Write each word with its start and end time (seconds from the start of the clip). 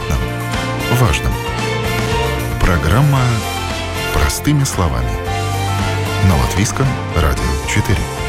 понятном, 0.00 0.18
важном. 0.98 1.32
Программа 2.60 3.20
«Простыми 4.12 4.64
словами» 4.64 5.10
на 6.28 6.36
Латвийском 6.36 6.86
радио 7.16 7.42
4. 7.68 8.19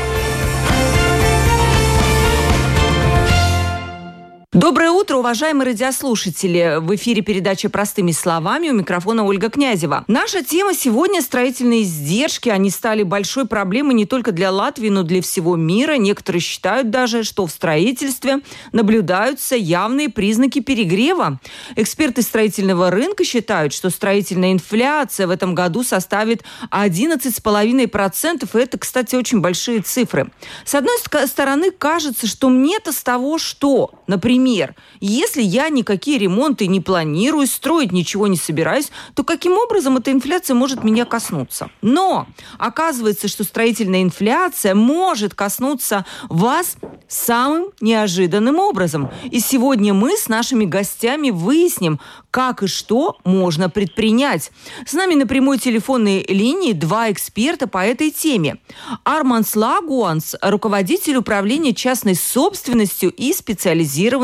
Доброе 4.53 4.91
утро, 4.91 5.15
уважаемые 5.15 5.67
радиослушатели! 5.67 6.79
В 6.81 6.93
эфире 6.95 7.21
передача 7.21 7.69
«Простыми 7.69 8.11
словами» 8.11 8.67
у 8.67 8.73
микрофона 8.73 9.23
Ольга 9.23 9.49
Князева. 9.49 10.03
Наша 10.09 10.43
тема 10.43 10.73
сегодня– 10.73 11.21
строительные 11.23 11.83
издержки. 11.83 12.49
Они 12.49 12.69
стали 12.69 13.03
большой 13.03 13.47
проблемой 13.47 13.93
не 13.93 14.05
только 14.05 14.33
для 14.33 14.51
Латвии, 14.51 14.89
но 14.89 15.03
и 15.03 15.05
для 15.05 15.21
всего 15.21 15.55
мира. 15.55 15.93
Некоторые 15.93 16.41
считают 16.41 16.89
даже, 16.89 17.23
что 17.23 17.45
в 17.47 17.51
строительстве 17.51 18.41
наблюдаются 18.73 19.55
явные 19.55 20.09
признаки 20.09 20.59
перегрева. 20.59 21.39
Эксперты 21.77 22.21
строительного 22.21 22.91
рынка 22.91 23.23
считают, 23.23 23.71
что 23.71 23.89
строительная 23.89 24.51
инфляция 24.51 25.27
в 25.27 25.29
этом 25.29 25.55
году 25.55 25.81
составит 25.81 26.43
11,5%. 26.71 28.49
И 28.53 28.57
это, 28.61 28.77
кстати, 28.77 29.15
очень 29.15 29.39
большие 29.39 29.79
цифры. 29.79 30.29
С 30.65 30.75
одной 30.75 30.97
стороны, 31.25 31.71
кажется, 31.71 32.27
что 32.27 32.49
мне-то 32.49 32.91
с 32.91 33.01
того, 33.01 33.37
что, 33.37 33.91
например, 34.07 34.40
Например, 34.41 34.73
если 34.99 35.43
я 35.43 35.69
никакие 35.69 36.17
ремонты 36.17 36.65
не 36.65 36.81
планирую, 36.81 37.45
строить 37.45 37.91
ничего 37.91 38.25
не 38.25 38.37
собираюсь, 38.37 38.89
то 39.13 39.23
каким 39.23 39.53
образом 39.53 39.97
эта 39.97 40.11
инфляция 40.11 40.55
может 40.55 40.83
меня 40.83 41.05
коснуться? 41.05 41.69
Но 41.83 42.25
оказывается, 42.57 43.27
что 43.27 43.43
строительная 43.43 44.01
инфляция 44.01 44.73
может 44.73 45.35
коснуться 45.35 46.07
вас 46.27 46.75
самым 47.07 47.67
неожиданным 47.81 48.57
образом. 48.57 49.11
И 49.29 49.39
сегодня 49.39 49.93
мы 49.93 50.17
с 50.17 50.27
нашими 50.27 50.65
гостями 50.65 51.29
выясним, 51.29 51.99
как 52.31 52.63
и 52.63 52.67
что 52.67 53.17
можно 53.23 53.69
предпринять. 53.69 54.51
С 54.87 54.93
нами 54.93 55.15
на 55.15 55.27
прямой 55.27 55.59
телефонной 55.59 56.25
линии 56.27 56.71
два 56.71 57.11
эксперта 57.11 57.67
по 57.67 57.79
этой 57.79 58.09
теме. 58.09 58.57
Арман 59.03 59.43
Слагуанс, 59.43 60.35
руководитель 60.41 61.17
управления 61.17 61.73
частной 61.73 62.15
собственностью 62.15 63.11
и 63.11 63.33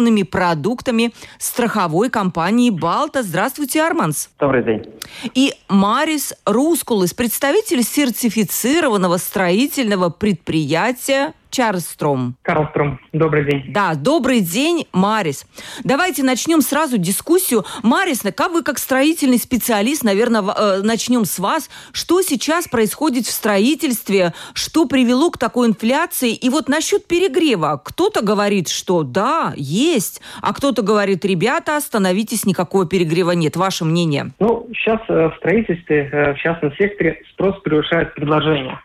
специализированными 0.08 0.24
продуктами 0.24 1.14
страховой 1.38 2.10
компании 2.10 2.70
«Балта». 2.70 3.24
Здравствуйте, 3.24 3.82
Арманс. 3.82 4.30
Добрый 4.40 4.64
день. 4.64 4.86
И 5.34 5.54
Марис 5.68 6.34
Рускулыс, 6.46 7.14
представитель 7.14 7.84
сертифицированного 7.84 9.18
строительного 9.18 10.10
предприятия 10.10 11.34
Чарльстром. 11.50 12.36
Карлстром. 12.42 13.00
Добрый 13.14 13.46
день. 13.46 13.66
Да, 13.70 13.96
добрый 13.96 14.42
день, 14.42 14.88
Марис. 14.94 15.46
Давайте 15.84 16.24
начнем 16.24 16.62
сразу 16.62 16.98
дискуссию. 16.98 17.66
Марис, 17.84 18.24
как 18.36 18.52
вы 18.52 18.64
как 18.64 18.78
строительный 18.78 19.38
специалист, 19.38 20.04
наверное, 20.04 20.42
э, 20.42 20.82
начнем 20.84 21.26
с 21.26 21.40
вас. 21.40 21.70
Что 21.92 22.22
сейчас 22.22 22.68
происходит 22.68 23.26
в 23.26 23.32
строительстве? 23.32 24.34
Что 24.54 24.86
привело 24.86 25.32
к 25.32 25.38
такой 25.38 25.68
инфляции? 25.68 26.34
И 26.34 26.50
вот 26.50 26.70
насчет 26.70 27.08
перегрева. 27.08 27.82
Кто-то 27.84 28.24
говорит, 28.24 28.68
что 28.70 29.04
да, 29.04 29.54
есть, 29.56 30.22
а 30.42 30.54
кто-то 30.54 30.82
говорит, 30.82 31.26
ребята, 31.26 31.78
остановитесь, 31.78 32.46
никакого 32.46 32.86
перегрева 32.86 33.32
нет. 33.32 33.56
Ваше 33.56 33.86
мнение? 33.86 34.32
Ну, 34.40 34.68
сейчас 34.74 35.00
э, 35.08 35.30
в 35.30 35.36
строительстве, 35.38 36.10
э, 36.12 36.34
в 36.34 36.38
частном 36.38 36.74
секторе 36.76 37.22
спрос 37.34 37.60
превышает 37.62 38.14
предложение. 38.14 38.80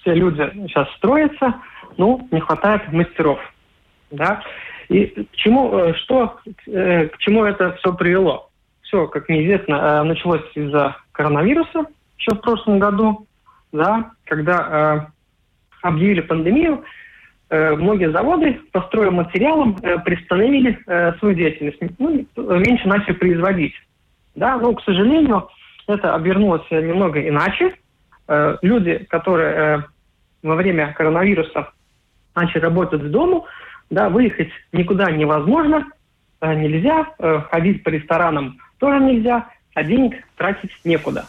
Все 0.00 0.14
люди 0.14 0.50
сейчас 0.66 0.88
строятся, 0.96 1.54
ну, 1.96 2.26
не 2.30 2.40
хватает 2.40 2.90
мастеров, 2.92 3.38
да. 4.10 4.42
И 4.88 5.06
к 5.06 5.36
чему, 5.36 5.72
э, 5.72 5.94
что, 5.94 6.40
э, 6.66 7.08
к 7.08 7.18
чему 7.18 7.44
это 7.44 7.74
все 7.74 7.94
привело? 7.94 8.50
Все, 8.82 9.06
как 9.06 9.28
мне 9.28 9.44
известно, 9.44 9.74
э, 9.74 10.02
началось 10.02 10.42
из-за 10.54 10.96
коронавируса 11.12 11.86
еще 12.18 12.32
в 12.32 12.40
прошлом 12.40 12.80
году, 12.80 13.26
да, 13.72 14.10
когда 14.24 15.10
объявили 15.80 16.20
пандемию, 16.20 16.84
многие 17.48 18.10
заводы 18.10 18.60
по 18.72 18.82
стройматериалам 18.82 19.74
приостановили 19.74 20.78
свою 21.18 21.34
деятельность, 21.34 21.78
ну, 21.98 22.26
меньше 22.36 22.86
начали 22.86 23.14
производить. 23.14 23.74
Да, 24.34 24.58
но, 24.58 24.74
к 24.74 24.82
сожалению, 24.82 25.48
это 25.86 26.14
обернулось 26.14 26.68
немного 26.70 27.26
иначе. 27.26 27.74
Э, 28.30 28.58
люди, 28.62 29.04
которые 29.10 29.54
э, 29.54 29.78
во 30.44 30.54
время 30.54 30.94
коронавируса 30.96 31.72
начали 32.36 32.60
работать 32.60 33.02
с 33.02 33.10
дому, 33.10 33.46
да, 33.90 34.08
выехать 34.08 34.50
никуда 34.72 35.10
невозможно, 35.10 35.88
э, 36.40 36.54
нельзя, 36.54 37.08
ходить 37.50 37.82
по 37.82 37.88
ресторанам 37.88 38.58
тоже 38.78 39.00
нельзя, 39.00 39.48
а 39.74 39.82
денег 39.82 40.14
тратить 40.36 40.70
некуда. 40.84 41.26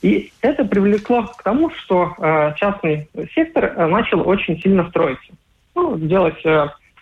И 0.00 0.32
это 0.40 0.64
привлекло 0.64 1.24
к 1.24 1.42
тому, 1.42 1.70
что 1.70 2.16
частный 2.56 3.08
сектор 3.34 3.86
начал 3.88 4.26
очень 4.26 4.60
сильно 4.60 4.88
строиться. 4.88 5.32
Ну, 5.76 5.96
делать 5.96 6.42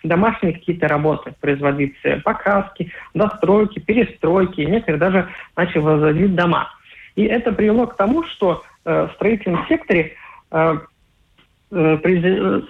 домашние 0.03 0.53
какие-то 0.53 0.87
работы, 0.87 1.33
производить 1.39 1.95
покраски, 2.23 2.91
достройки, 3.15 3.79
перестройки, 3.79 4.61
некоторые 4.61 4.99
даже 4.99 5.29
начали 5.55 5.79
возводить 5.79 6.35
дома. 6.35 6.67
И 7.15 7.23
это 7.23 7.51
привело 7.51 7.87
к 7.87 7.95
тому, 7.95 8.23
что 8.23 8.61
Э, 8.61 8.70
в 8.83 9.11
строительном 9.15 9.65
секторе 9.67 10.13
э, 10.51 10.77
э, 11.71 12.61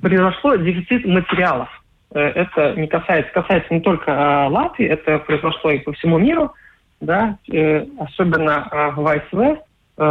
произошло 0.00 0.56
дефицит 0.56 1.04
материалов. 1.04 1.68
Это 2.12 2.74
не 2.74 2.88
касается, 2.88 3.32
касается 3.32 3.72
не 3.72 3.80
только 3.80 4.48
Латвии, 4.48 4.86
это 4.86 5.20
произошло 5.20 5.70
и 5.70 5.78
по 5.78 5.92
всему 5.92 6.18
миру, 6.18 6.52
да, 7.00 7.38
особенно 8.00 8.68
в 8.96 9.06
АСВ 9.06 9.60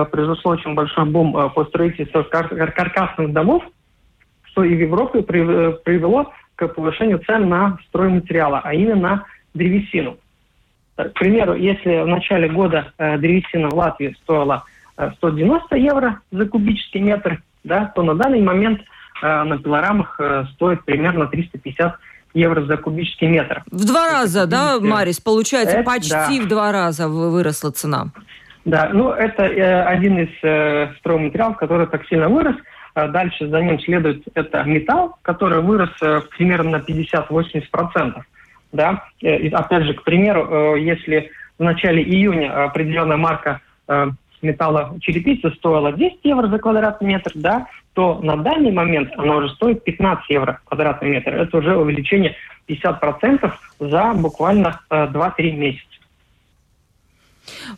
произошло 0.09 0.53
очень 0.53 0.75
большой 0.75 1.03
бум 1.05 1.51
по 1.53 1.65
строительству 1.65 2.23
кар- 2.23 2.71
каркасных 2.71 3.33
домов, 3.33 3.63
что 4.43 4.63
и 4.63 4.75
в 4.75 4.79
Европе 4.79 5.23
привело 5.23 6.31
к 6.55 6.69
повышению 6.69 7.19
цен 7.19 7.49
на 7.49 7.77
стройматериалы, 7.89 8.61
а 8.63 8.73
именно 8.73 9.25
древесину. 9.53 10.15
К 10.95 11.11
примеру, 11.15 11.55
если 11.55 12.03
в 12.03 12.07
начале 12.07 12.47
года 12.47 12.93
древесина 12.97 13.67
в 13.67 13.73
Латвии 13.73 14.15
стоила 14.21 14.63
190 15.17 15.77
евро 15.77 16.21
за 16.31 16.45
кубический 16.45 17.01
метр, 17.01 17.41
да, 17.63 17.91
то 17.95 18.03
на 18.03 18.15
данный 18.15 18.41
момент 18.41 18.81
э, 19.21 19.43
на 19.43 19.57
пилорамах 19.57 20.19
э, 20.19 20.45
стоит 20.53 20.83
примерно 20.85 21.27
350 21.27 21.97
евро 22.33 22.61
за 22.65 22.77
кубический 22.77 23.27
метр. 23.27 23.63
В 23.71 23.85
два 23.85 24.07
это 24.07 24.13
раза, 24.13 24.45
да, 24.45 24.79
Марис? 24.79 25.19
Получается, 25.19 25.77
это, 25.77 25.85
почти 25.85 26.39
да. 26.39 26.45
в 26.45 26.47
два 26.47 26.71
раза 26.71 27.07
выросла 27.07 27.71
цена. 27.71 28.07
Да, 28.65 28.89
ну 28.93 29.11
это 29.11 29.43
э, 29.43 29.83
один 29.83 30.19
из 30.19 30.29
э, 30.43 30.93
стройматериалов, 30.99 31.57
который 31.57 31.87
так 31.87 32.05
сильно 32.07 32.29
вырос. 32.29 32.55
А 32.93 33.07
дальше 33.07 33.47
за 33.47 33.61
ним 33.61 33.79
следует 33.79 34.23
это 34.33 34.63
металл, 34.63 35.15
который 35.21 35.61
вырос 35.61 35.91
э, 36.01 36.21
примерно 36.37 36.71
на 36.71 36.83
50-80%. 36.83 38.21
Да? 38.73 39.05
Э, 39.21 39.37
и, 39.37 39.49
опять 39.49 39.83
же, 39.83 39.93
к 39.93 40.03
примеру, 40.03 40.75
э, 40.75 40.81
если 40.81 41.31
в 41.57 41.63
начале 41.63 42.03
июня 42.03 42.65
определенная 42.65 43.17
марка 43.17 43.61
э, 43.87 44.09
металла 44.41 44.95
черепица 45.01 45.51
стоила 45.51 45.91
10 45.91 46.19
евро 46.23 46.47
за 46.47 46.59
квадратный 46.59 47.07
метр, 47.07 47.31
да, 47.35 47.67
то 47.93 48.19
на 48.21 48.37
данный 48.37 48.71
момент 48.71 49.11
она 49.17 49.37
уже 49.37 49.49
стоит 49.49 49.83
15 49.83 50.29
евро 50.29 50.61
квадратный 50.65 51.09
метр. 51.09 51.35
Это 51.35 51.57
уже 51.57 51.75
увеличение 51.75 52.35
50% 52.67 53.51
за 53.79 54.13
буквально 54.13 54.81
э, 54.89 55.07
2-3 55.07 55.51
месяца. 55.51 55.85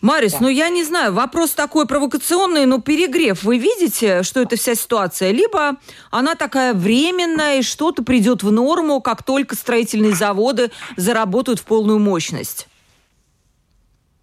Марис, 0.02 0.34
да. 0.34 0.40
ну 0.42 0.48
я 0.50 0.70
не 0.70 0.84
знаю, 0.84 1.14
вопрос 1.14 1.52
такой 1.52 1.88
провокационный, 1.88 2.66
но 2.66 2.80
перегрев, 2.80 3.44
вы 3.44 3.58
видите, 3.58 4.24
что 4.24 4.42
это 4.42 4.56
вся 4.56 4.76
ситуация? 4.76 5.32
Либо 5.32 5.78
она 6.10 6.36
такая 6.36 6.74
временная, 6.74 7.60
и 7.60 7.64
что-то 7.64 8.04
придет 8.04 8.44
в 8.44 8.52
норму, 8.52 9.02
как 9.02 9.24
только 9.24 9.56
строительные 9.56 10.14
заводы 10.14 10.72
заработают 10.98 11.60
в 11.60 11.66
полную 11.66 12.00
мощность? 12.00 12.68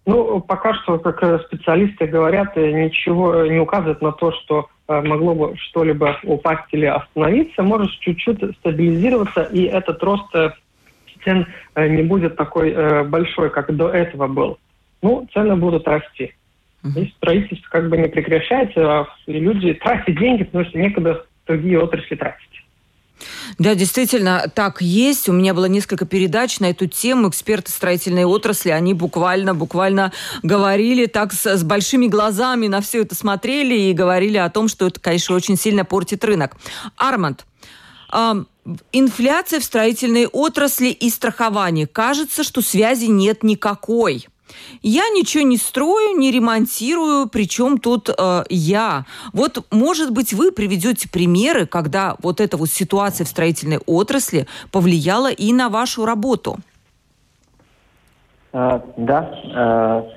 Ну, 0.09 0.39
пока 0.41 0.73
что, 0.73 0.97
как 0.97 1.21
э, 1.21 1.37
специалисты 1.45 2.07
говорят, 2.07 2.57
э, 2.57 2.71
ничего 2.71 3.45
не 3.45 3.59
указывает 3.59 4.01
на 4.01 4.11
то, 4.11 4.31
что 4.31 4.67
э, 4.87 5.01
могло 5.01 5.35
бы 5.35 5.55
что-либо 5.55 6.17
упасть 6.23 6.67
или 6.71 6.87
остановиться. 6.87 7.61
Может 7.61 7.91
чуть-чуть 7.99 8.39
стабилизироваться, 8.57 9.43
и 9.43 9.65
этот 9.65 10.01
рост 10.01 10.33
цен 11.23 11.45
не 11.75 12.01
будет 12.01 12.37
такой 12.37 13.03
большой, 13.03 13.51
как 13.51 13.75
до 13.75 13.89
этого 13.89 14.25
был. 14.25 14.57
Ну, 15.03 15.27
цены 15.31 15.55
будут 15.55 15.87
расти. 15.87 16.33
И 16.95 17.05
строительство 17.17 17.69
как 17.69 17.89
бы 17.89 17.97
не 17.97 18.07
прекращается, 18.07 19.01
а 19.01 19.07
люди 19.27 19.75
тратят 19.75 20.17
деньги, 20.17 20.45
потому 20.45 20.65
что 20.65 20.79
некогда 20.79 21.23
другие 21.45 21.79
отрасли 21.79 22.15
тратить. 22.15 22.48
Да, 23.57 23.75
действительно, 23.75 24.51
так 24.53 24.81
есть. 24.81 25.29
У 25.29 25.33
меня 25.33 25.53
было 25.53 25.65
несколько 25.65 26.05
передач 26.05 26.59
на 26.59 26.69
эту 26.69 26.87
тему. 26.87 27.29
Эксперты 27.29 27.71
строительной 27.71 28.25
отрасли, 28.25 28.69
они 28.69 28.93
буквально, 28.93 29.53
буквально 29.53 30.11
говорили 30.43 31.05
так 31.05 31.33
с, 31.33 31.45
с 31.45 31.63
большими 31.63 32.07
глазами 32.07 32.67
на 32.67 32.81
все 32.81 33.01
это 33.01 33.15
смотрели 33.15 33.75
и 33.75 33.93
говорили 33.93 34.37
о 34.37 34.49
том, 34.49 34.67
что 34.67 34.87
это, 34.87 34.99
конечно, 34.99 35.35
очень 35.35 35.57
сильно 35.57 35.85
портит 35.85 36.23
рынок. 36.23 36.55
Арманд, 36.97 37.45
Инфляция 38.91 39.59
в 39.59 39.63
строительной 39.63 40.27
отрасли 40.27 40.89
и 40.89 41.09
страховании. 41.09 41.85
Кажется, 41.85 42.43
что 42.43 42.61
связи 42.61 43.05
нет 43.05 43.43
никакой. 43.43 44.27
Я 44.81 45.09
ничего 45.09 45.43
не 45.43 45.57
строю, 45.57 46.17
не 46.17 46.31
ремонтирую, 46.31 47.27
причем 47.29 47.77
тут 47.77 48.09
э, 48.09 48.43
я. 48.49 49.05
Вот, 49.33 49.65
может 49.71 50.13
быть, 50.13 50.33
вы 50.33 50.51
приведете 50.51 51.09
примеры, 51.09 51.65
когда 51.65 52.15
вот 52.21 52.39
эта 52.39 52.57
вот 52.57 52.69
ситуация 52.69 53.25
в 53.25 53.27
строительной 53.27 53.79
отрасли 53.85 54.47
повлияла 54.71 55.31
и 55.31 55.53
на 55.53 55.69
вашу 55.69 56.05
работу. 56.05 56.57
А, 58.53 58.83
да. 58.97 59.33
А, 59.53 60.07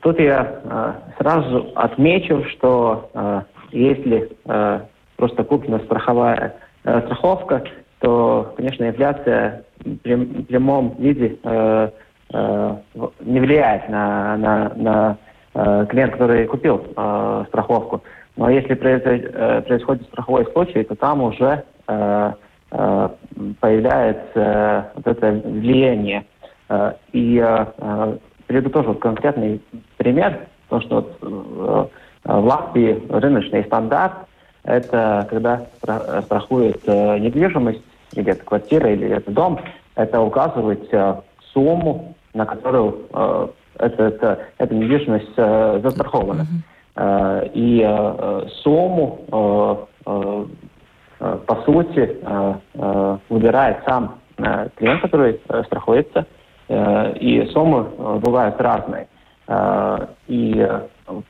тут 0.00 0.18
я 0.18 0.60
а, 0.64 1.02
сразу 1.18 1.72
отмечу, 1.74 2.44
что 2.50 3.10
а, 3.14 3.44
если 3.72 4.30
а, 4.46 4.86
просто 5.16 5.44
куплена 5.44 5.80
страховая 5.80 6.56
а, 6.84 7.02
страховка, 7.02 7.64
то, 8.00 8.54
конечно, 8.56 8.88
инфляция 8.88 9.64
в 9.84 10.44
прямом 10.44 10.96
виде 10.98 11.38
а, 11.42 11.92
не 12.32 13.40
влияет 13.40 13.88
на, 13.88 14.36
на, 14.36 14.72
на 14.74 15.16
э, 15.54 15.86
клиент, 15.88 16.12
который 16.12 16.46
купил 16.46 16.84
э, 16.96 17.44
страховку. 17.48 18.02
Но 18.36 18.50
если 18.50 18.74
происходит 18.74 20.06
страховой 20.08 20.46
случай, 20.52 20.84
то 20.84 20.94
там 20.94 21.22
уже 21.22 21.64
появляется 23.60 24.92
вот 24.94 25.06
это 25.06 25.32
влияние. 25.32 26.24
И 27.12 27.56
приведу 28.46 28.70
тоже 28.70 28.88
вот 28.88 29.00
конкретный 29.00 29.60
пример, 29.96 30.46
потому 30.68 30.82
что 30.82 30.94
вот 31.20 31.90
в 32.22 32.46
Латвии 32.46 33.02
рыночный 33.08 33.64
стандарт– 33.64 34.12
это 34.62 35.26
когда 35.30 35.66
страхует 36.22 36.86
недвижимость, 36.86 37.82
или 38.12 38.30
это 38.30 38.44
квартира, 38.44 38.92
или 38.92 39.08
это 39.08 39.32
дом, 39.32 39.58
это 39.96 40.20
указывать 40.20 40.88
сумму 41.52 42.14
на 42.34 42.46
которую 42.46 43.06
э, 43.12 43.48
это, 43.78 44.04
это, 44.04 44.38
эта 44.58 44.74
недвижимость 44.74 45.32
э, 45.36 45.80
застрахована. 45.82 46.42
Mm-hmm. 46.42 46.78
Э, 46.96 47.48
и 47.54 47.82
э, 47.86 48.46
сумму, 48.62 49.20
э, 49.30 49.76
э, 50.06 50.46
э, 51.20 51.38
по 51.46 51.56
сути, 51.62 52.18
э, 52.20 52.54
э, 52.74 53.18
выбирает 53.28 53.78
сам 53.86 54.18
э, 54.38 54.68
клиент, 54.76 55.02
который 55.02 55.40
э, 55.48 55.62
страхуется, 55.64 56.26
э, 56.68 57.12
и 57.18 57.46
суммы 57.52 57.86
э, 57.96 58.18
бывают 58.22 58.60
разные. 58.60 59.08
Э, 59.46 60.06
и 60.26 60.58
э, 60.58 60.80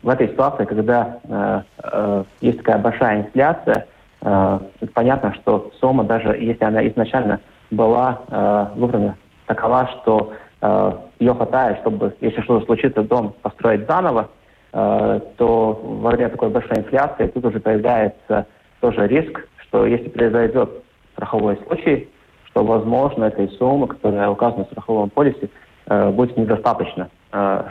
в 0.03 0.09
этой 0.09 0.29
ситуации, 0.29 0.65
когда 0.65 1.19
э, 1.23 1.63
э, 1.85 2.25
есть 2.41 2.59
такая 2.59 2.79
большая 2.79 3.21
инфляция, 3.21 3.87
э, 4.23 4.59
понятно, 4.95 5.35
что 5.35 5.71
сумма, 5.81 6.05
даже 6.05 6.31
если 6.31 6.65
она 6.65 6.87
изначально 6.89 7.41
была 7.71 8.21
э, 8.29 8.67
выбрана 8.77 9.17
такова, 9.47 9.89
что 10.01 10.33
ее 10.61 11.35
хватает, 11.35 11.79
чтобы, 11.79 12.15
если 12.21 12.41
что-то 12.43 12.67
случится, 12.67 13.03
дом 13.03 13.35
построить 13.43 13.87
заново, 13.87 14.29
э, 14.73 15.21
то 15.37 15.81
во 15.83 16.11
время 16.11 16.31
такой 16.31 16.49
большой 16.49 16.79
инфляции 16.79 17.29
тут 17.29 17.45
уже 17.45 17.61
появляется 17.61 18.47
тоже 18.81 19.07
риск, 19.07 19.47
что 19.63 19.87
если 19.87 20.09
произойдет 20.09 20.71
страховой 21.13 21.59
случай, 21.67 22.09
что, 22.47 22.65
возможно, 22.65 23.25
этой 23.25 23.49
суммы, 23.51 23.87
которая 23.87 24.31
указана 24.31 24.65
в 24.65 24.69
страховом 24.69 25.11
полисе, 25.11 25.49
э, 25.87 26.11
будет 26.11 26.37
недостаточно, 26.37 27.09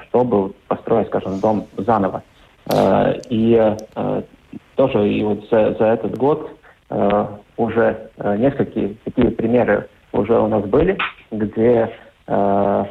чтобы 0.07 0.54
построить, 0.68 1.07
скажем, 1.07 1.39
дом 1.39 1.66
заново. 1.78 2.22
И 3.31 3.75
тоже 4.75 5.10
и 5.10 5.24
вот 5.24 5.50
за, 5.50 5.74
за 5.74 5.86
этот 5.86 6.16
год 6.16 6.51
уже 7.57 8.12
несколько 8.38 8.94
такие 9.04 9.31
примеры 9.31 9.88
уже 10.12 10.38
у 10.39 10.48
нас 10.48 10.63
были, 10.66 10.95
где 11.31 11.89
Э, 11.89 12.06
по 12.27 12.89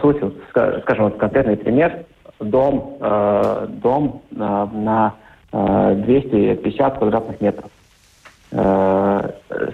сути, 0.00 0.30
скажем, 0.50 1.04
вот 1.04 1.16
конкретный 1.16 1.56
пример, 1.56 2.04
дом, 2.40 2.96
э, 3.00 3.66
дом 3.68 4.22
на 4.30 5.14
250 5.52 6.94
э, 6.94 6.98
квадратных 6.98 7.40
метров. 7.40 7.70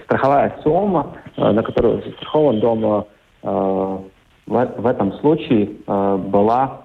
Страховая 0.03 0.57
сумма, 0.63 1.13
на 1.37 1.63
которую 1.63 2.03
застрахован 2.03 2.59
дом, 2.59 3.05
в 3.41 4.85
этом 4.85 5.13
случае 5.19 5.69
была 5.87 6.81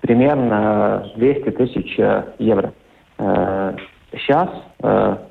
примерно 0.00 1.08
200 1.14 1.50
тысяч 1.50 1.96
евро. 2.38 2.72
Сейчас, 4.10 4.48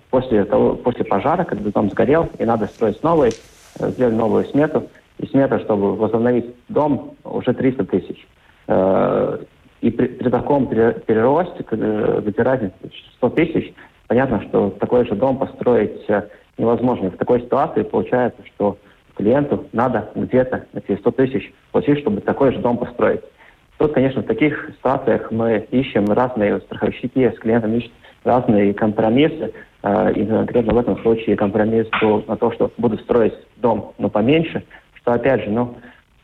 после, 0.09 0.45
того, 0.45 0.75
после 0.75 1.03
пожара, 1.03 1.43
когда 1.43 1.69
дом 1.69 1.89
сгорел 1.89 2.29
и 2.39 2.45
надо 2.45 2.67
строить 2.67 3.03
новый, 3.03 3.33
сделали 3.79 4.15
новую 4.15 4.45
смету, 4.45 4.87
и 5.19 5.25
смета, 5.27 5.59
чтобы 5.59 5.95
восстановить 5.95 6.53
дом, 6.69 7.15
уже 7.23 7.53
300 7.53 7.85
тысяч. 7.85 8.27
Э, 8.67 9.39
и 9.81 9.91
при, 9.91 10.07
при 10.07 10.29
таком 10.29 10.67
переросте, 10.67 11.65
где 11.69 12.41
разница 12.41 12.75
100 13.17 13.29
тысяч, 13.31 13.73
понятно, 14.07 14.41
что 14.43 14.71
такой 14.71 15.05
же 15.05 15.15
дом 15.15 15.37
построить 15.37 16.03
э, 16.07 16.23
невозможно. 16.57 17.09
В 17.11 17.17
такой 17.17 17.41
ситуации 17.41 17.83
получается, 17.83 18.41
что 18.45 18.77
клиенту 19.15 19.65
надо 19.73 20.09
где-то 20.15 20.65
эти 20.73 20.97
100 20.99 21.11
тысяч 21.11 21.53
платить, 21.71 21.99
чтобы 21.99 22.21
такой 22.21 22.53
же 22.53 22.59
дом 22.59 22.77
построить. 22.77 23.21
Тут, 23.77 23.93
конечно, 23.93 24.21
в 24.21 24.25
таких 24.25 24.71
ситуациях 24.77 25.31
мы 25.31 25.67
ищем 25.71 26.05
разные 26.05 26.59
страховщики, 26.61 27.31
с 27.35 27.39
клиентом 27.39 27.75
ищут 27.75 27.91
разные 28.23 28.73
компромиссы. 28.73 29.53
Э, 29.83 30.11
и 30.11 30.25
конкретно 30.25 30.73
в 30.73 30.77
этом 30.77 30.97
случае 31.01 31.35
компромисс 31.35 31.87
был 32.01 32.23
на 32.27 32.35
то, 32.35 32.51
что 32.51 32.71
буду 32.77 32.97
строить 32.99 33.33
дом, 33.57 33.93
но 33.97 34.09
поменьше, 34.09 34.63
что 34.95 35.11
опять 35.11 35.43
же, 35.43 35.51
ну, 35.51 35.75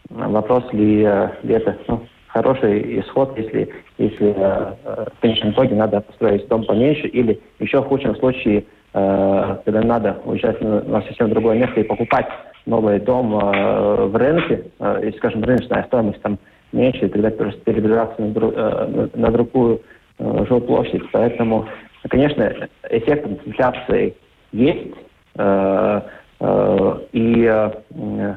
вопрос 0.10 0.64
ли, 0.74 1.04
э, 1.04 1.30
ли 1.44 1.56
это 1.56 1.78
ну, 1.88 2.02
хороший 2.28 3.00
исход, 3.00 3.38
если, 3.38 3.70
если 3.98 4.34
э, 4.36 5.06
в 5.16 5.22
конечном 5.22 5.52
итоге 5.52 5.76
надо 5.76 6.02
построить 6.02 6.48
дом 6.48 6.66
поменьше, 6.66 7.08
или 7.08 7.40
еще 7.60 7.82
в 7.82 7.88
худшем 7.88 8.16
случае, 8.18 8.66
когда 8.94 9.82
надо 9.82 10.20
уезжать 10.24 10.62
на 10.62 11.02
совсем 11.02 11.32
другое 11.32 11.58
место 11.58 11.80
и 11.80 11.84
покупать 11.84 12.28
новый 12.68 13.00
дом 13.00 13.32
в 13.32 14.16
рынке, 14.16 14.66
и, 15.02 15.12
скажем, 15.18 15.44
рыночная 15.44 15.84
стоимость 15.86 16.22
там 16.22 16.38
меньше, 16.74 17.08
и 17.08 17.10
тогда 17.10 17.32
перебираться 17.32 18.22
на, 18.22 18.32
друг, 18.32 18.54
на 18.56 19.32
другую 19.32 19.82
жилплощадь. 20.20 21.10
Поэтому 21.12 21.66
Конечно, 22.10 22.68
эффект 22.90 23.28
инфляции 23.46 24.16
есть. 24.52 24.94
Э, 25.36 26.02
э, 26.40 27.00
и 27.14 27.46
э, 27.46 28.36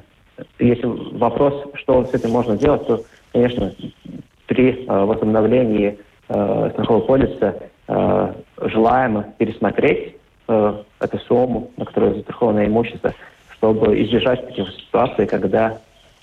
если 0.58 1.16
вопрос, 1.18 1.64
что 1.74 2.04
с 2.04 2.14
этим 2.14 2.30
можно 2.30 2.56
сделать, 2.56 2.86
то, 2.86 3.02
конечно, 3.32 3.72
при 4.46 4.84
возобновлении 4.86 5.98
страхового 6.28 7.00
полиса 7.06 7.54
желаемо 8.60 9.32
пересмотреть 9.38 10.16
эту 10.46 11.18
сумму, 11.26 11.70
на 11.76 11.84
которую 11.84 12.16
застраховано 12.16 12.66
имущество, 12.66 13.14
чтобы 13.54 14.00
избежать 14.02 14.46
таких 14.46 14.68
ситуаций, 14.72 15.26
когда 15.26 15.78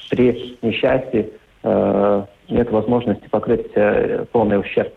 при 0.10 0.58
несчастье 0.62 1.30
нет 1.64 2.72
возможности 2.72 3.28
покрыть 3.30 3.72
полный 4.32 4.60
ущерб. 4.60 4.94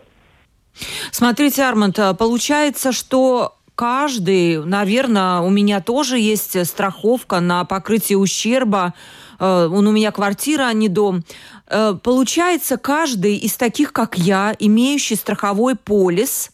Смотрите, 1.11 1.63
Арманд, 1.63 1.99
а 1.99 2.13
получается, 2.13 2.91
что 2.91 3.55
каждый, 3.75 4.63
наверное, 4.63 5.39
у 5.39 5.49
меня 5.49 5.81
тоже 5.81 6.19
есть 6.19 6.65
страховка 6.67 7.39
на 7.39 7.63
покрытие 7.63 8.17
ущерба. 8.17 8.93
Э, 9.39 9.69
он 9.71 9.87
у 9.87 9.91
меня 9.91 10.11
квартира, 10.11 10.63
а 10.63 10.73
не 10.73 10.89
дом. 10.89 11.23
Э, 11.67 11.95
получается, 12.01 12.77
каждый 12.77 13.37
из 13.37 13.55
таких, 13.55 13.93
как 13.93 14.17
я, 14.17 14.55
имеющий 14.59 15.15
страховой 15.15 15.75
полис, 15.75 16.51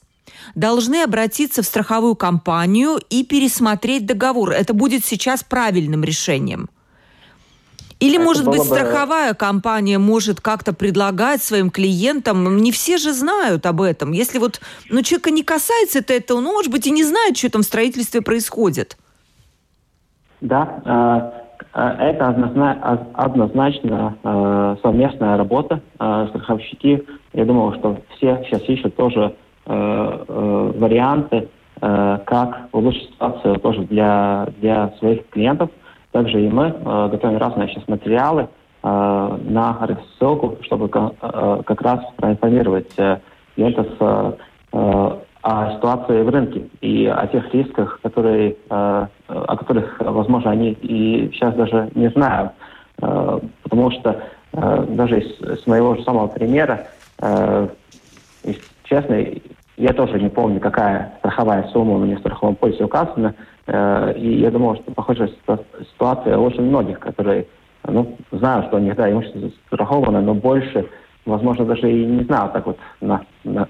должны 0.55 1.01
обратиться 1.03 1.61
в 1.63 1.65
страховую 1.65 2.15
компанию 2.15 2.99
и 3.09 3.23
пересмотреть 3.23 4.05
договор. 4.05 4.51
Это 4.51 4.73
будет 4.73 5.05
сейчас 5.05 5.43
правильным 5.43 6.03
решением. 6.03 6.69
Или, 7.99 8.15
это 8.15 8.23
может 8.23 8.45
быть, 8.45 8.59
бы... 8.59 8.65
страховая 8.65 9.33
компания 9.33 9.97
может 9.97 10.41
как-то 10.41 10.73
предлагать 10.73 11.41
своим 11.41 11.69
клиентам, 11.69 12.57
не 12.57 12.71
все 12.71 12.97
же 12.97 13.13
знают 13.13 13.65
об 13.65 13.81
этом. 13.81 14.11
Если 14.11 14.39
вот, 14.39 14.59
ну, 14.89 15.01
человека 15.01 15.31
не 15.31 15.43
касается 15.43 15.99
это 15.99 16.13
этого, 16.13 16.39
ну, 16.39 16.53
может 16.53 16.71
быть, 16.71 16.87
и 16.87 16.91
не 16.91 17.03
знает, 17.03 17.37
что 17.37 17.49
там 17.51 17.61
в 17.61 17.65
строительстве 17.65 18.21
происходит. 18.21 18.97
Да, 20.41 20.81
э, 20.85 21.79
э, 21.79 22.11
это 22.11 22.27
однозначно 23.13 24.17
э, 24.23 24.75
совместная 24.81 25.37
работа. 25.37 25.81
Страховщики, 25.95 27.05
я 27.33 27.45
думаю, 27.45 27.77
что 27.79 28.01
все 28.17 28.43
сейчас 28.45 28.61
ищут 28.67 28.95
тоже 28.95 29.35
варианты, 29.65 31.47
как 31.79 32.67
улучшить 32.73 33.11
ситуацию 33.11 33.61
тоже 33.61 33.83
для, 33.83 34.49
для 34.59 34.91
своих 34.99 35.29
клиентов– 35.29 35.69
также 36.13 36.45
и 36.45 36.47
мы 36.47 36.67
э, 36.67 37.09
готовим 37.09 37.37
разные 37.37 37.67
сейчас 37.67 37.87
материалы 37.87 38.43
э, 38.43 38.47
на 38.87 39.77
рассылку, 39.81 40.59
чтобы 40.61 40.85
э, 40.85 41.61
как 41.65 41.81
раз 41.81 42.01
проинформировать 42.17 42.93
клиентов 43.55 43.87
о 44.71 45.75
ситуации 45.75 46.23
в 46.23 46.29
рынке 46.29 46.67
и 46.81 47.05
о 47.05 47.27
тех 47.27 47.53
рисках, 47.53 47.99
которые, 48.01 48.55
о 48.69 49.07
которых, 49.27 49.99
возможно, 49.99 50.49
они 50.49 50.71
и 50.71 51.29
сейчас 51.33 51.53
даже 51.53 51.91
не 51.93 52.09
знают. 52.09 52.53
Потому 52.95 53.91
что 53.91 54.23
даже 54.51 55.19
из, 55.19 55.67
моего 55.67 55.95
же 55.95 56.03
самого 56.03 56.27
примера, 56.27 56.87
честно, 58.85 59.23
я 59.77 59.93
тоже 59.93 60.19
не 60.19 60.29
помню, 60.29 60.59
какая 60.59 61.13
страховая 61.19 61.67
сумма 61.67 61.95
у 61.95 61.99
меня 61.99 62.15
в 62.15 62.19
страховом 62.19 62.55
полисе 62.55 62.85
указана. 62.85 63.35
Э, 63.67 64.13
и 64.15 64.39
я 64.39 64.51
думаю, 64.51 64.75
что 64.77 64.91
похожая 64.91 65.29
ситуация 65.93 66.37
очень 66.37 66.63
многих, 66.63 66.99
которые 66.99 67.47
ну, 67.87 68.17
знают, 68.31 68.67
что 68.67 68.77
у 68.77 68.79
них 68.79 68.95
да, 68.95 69.11
имущество 69.11 69.41
застраховано, 69.41 70.21
но 70.21 70.33
больше, 70.33 70.87
возможно, 71.25 71.65
даже 71.65 71.91
и 71.91 72.05
не 72.05 72.23
знают 72.23 72.53
так 72.53 72.65
вот 72.65 72.77
на, 73.01 73.21
на, 73.43 73.67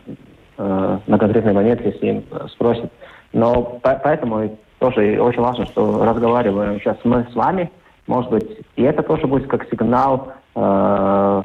э, 0.57 0.99
на 1.07 1.17
конкретный 1.17 1.53
момент, 1.53 1.81
если 1.81 2.07
им 2.07 2.23
спросят. 2.49 2.91
Но 3.33 3.79
по, 3.81 3.99
поэтому 4.03 4.57
тоже 4.79 5.19
очень 5.19 5.41
важно, 5.41 5.65
что 5.65 6.03
разговариваем 6.03 6.79
сейчас 6.79 6.97
мы 7.03 7.25
с 7.31 7.35
вами, 7.35 7.71
может 8.07 8.29
быть, 8.31 8.59
и 8.75 8.83
это 8.83 9.01
тоже 9.01 9.27
будет 9.27 9.47
как 9.47 9.67
сигнал, 9.69 10.33
э, 10.55 11.43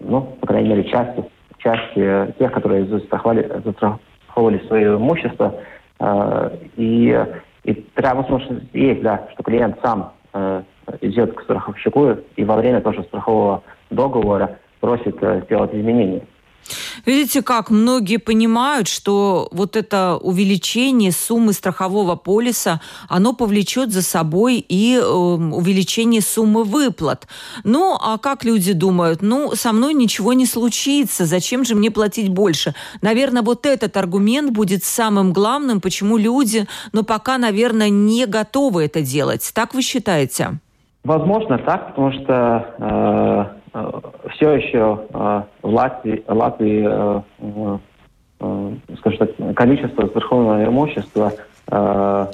ну, 0.00 0.20
по 0.40 0.46
крайней 0.46 0.70
мере, 0.70 0.84
части 0.84 1.24
части 1.58 2.34
тех, 2.38 2.52
которые 2.52 2.86
застраховали, 2.86 3.50
застраховали 3.64 4.66
свое 4.66 4.96
имущество. 4.96 5.54
Э, 6.00 6.50
и, 6.76 7.26
и 7.68 7.74
такая 7.94 8.14
возможность 8.14 8.64
есть, 8.72 9.02
да, 9.02 9.28
что 9.34 9.42
клиент 9.42 9.76
сам 9.82 10.14
э, 10.32 10.62
идет 11.02 11.34
к 11.34 11.42
страховщику 11.42 12.16
и 12.34 12.42
во 12.42 12.56
время 12.56 12.80
тоже 12.80 13.02
страхового 13.02 13.62
договора 13.90 14.56
просит 14.80 15.22
э, 15.22 15.42
сделать 15.44 15.74
изменения. 15.74 16.22
Видите, 17.06 17.42
как 17.42 17.70
многие 17.70 18.18
понимают, 18.18 18.88
что 18.88 19.48
вот 19.52 19.76
это 19.76 20.16
увеличение 20.16 21.12
суммы 21.12 21.52
страхового 21.52 22.16
полиса, 22.16 22.80
оно 23.08 23.32
повлечет 23.32 23.92
за 23.92 24.02
собой 24.02 24.64
и 24.68 24.96
э, 24.96 25.04
увеличение 25.04 26.20
суммы 26.20 26.64
выплат. 26.64 27.26
Ну, 27.64 27.96
а 28.00 28.18
как 28.18 28.44
люди 28.44 28.72
думают? 28.72 29.22
Ну, 29.22 29.54
со 29.54 29.72
мной 29.72 29.94
ничего 29.94 30.32
не 30.32 30.46
случится, 30.46 31.26
зачем 31.26 31.64
же 31.64 31.74
мне 31.74 31.90
платить 31.90 32.28
больше? 32.28 32.74
Наверное, 33.02 33.42
вот 33.42 33.66
этот 33.66 33.96
аргумент 33.96 34.50
будет 34.50 34.84
самым 34.84 35.32
главным, 35.32 35.80
почему 35.80 36.16
люди, 36.16 36.66
ну, 36.92 37.02
пока, 37.02 37.38
наверное, 37.38 37.88
не 37.88 38.26
готовы 38.26 38.84
это 38.84 39.02
делать. 39.02 39.50
Так 39.54 39.74
вы 39.74 39.82
считаете? 39.82 40.58
Возможно 41.04 41.58
так, 41.58 41.88
потому 41.88 42.12
что 42.12 42.74
э, 42.78 43.57
все 44.34 44.52
еще 44.52 45.06
э, 45.10 45.42
в 45.62 45.74
Латвии, 45.74 46.24
Латвии 46.26 46.86
э, 46.88 47.78
э, 48.40 48.74
скажем 48.98 49.18
так, 49.18 49.54
количество 49.56 50.06
страхованного 50.06 50.64
имущества 50.64 51.32
э, 51.70 52.26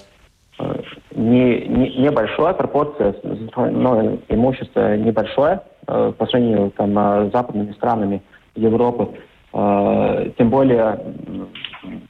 э, 0.58 0.82
не, 1.14 1.66
не, 1.66 1.96
небольшое, 1.98 2.54
пропорция 2.54 3.14
но 3.56 4.18
имущества 4.28 4.96
небольшое 4.96 5.60
э, 5.86 6.12
по 6.16 6.26
сравнению 6.26 6.70
там, 6.72 6.92
с 7.28 7.32
западными 7.32 7.72
странами 7.72 8.22
Европы. 8.54 9.08
Э, 9.52 10.30
тем 10.36 10.50
более 10.50 10.98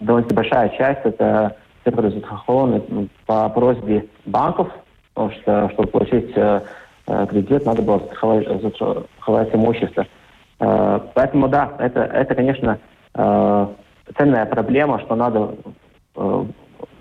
довольно 0.01 0.29
большая 0.29 0.71
часть 0.71 1.01
это 1.05 1.57
те, 1.85 1.91
по 3.27 3.49
просьбе 3.51 4.07
банков, 4.25 4.69
потому 5.15 5.31
что, 5.33 5.71
чтобы 5.75 5.89
получить 5.89 6.33
э, 6.35 6.41
э, 6.41 6.61
кредит, 7.07 7.67
надо 7.67 7.83
было 7.83 7.99
застраховать, 7.99 8.63
застраховать 8.63 9.55
имущество. 9.55 10.07
Э, 10.61 11.01
поэтому, 11.15 11.49
да, 11.49 11.73
это, 11.79 12.01
это 12.01 12.35
конечно, 12.35 12.79
э, 13.15 13.67
ценная 14.17 14.47
проблема, 14.47 15.01
что 15.01 15.15
надо 15.15 15.55
э, 16.17 16.45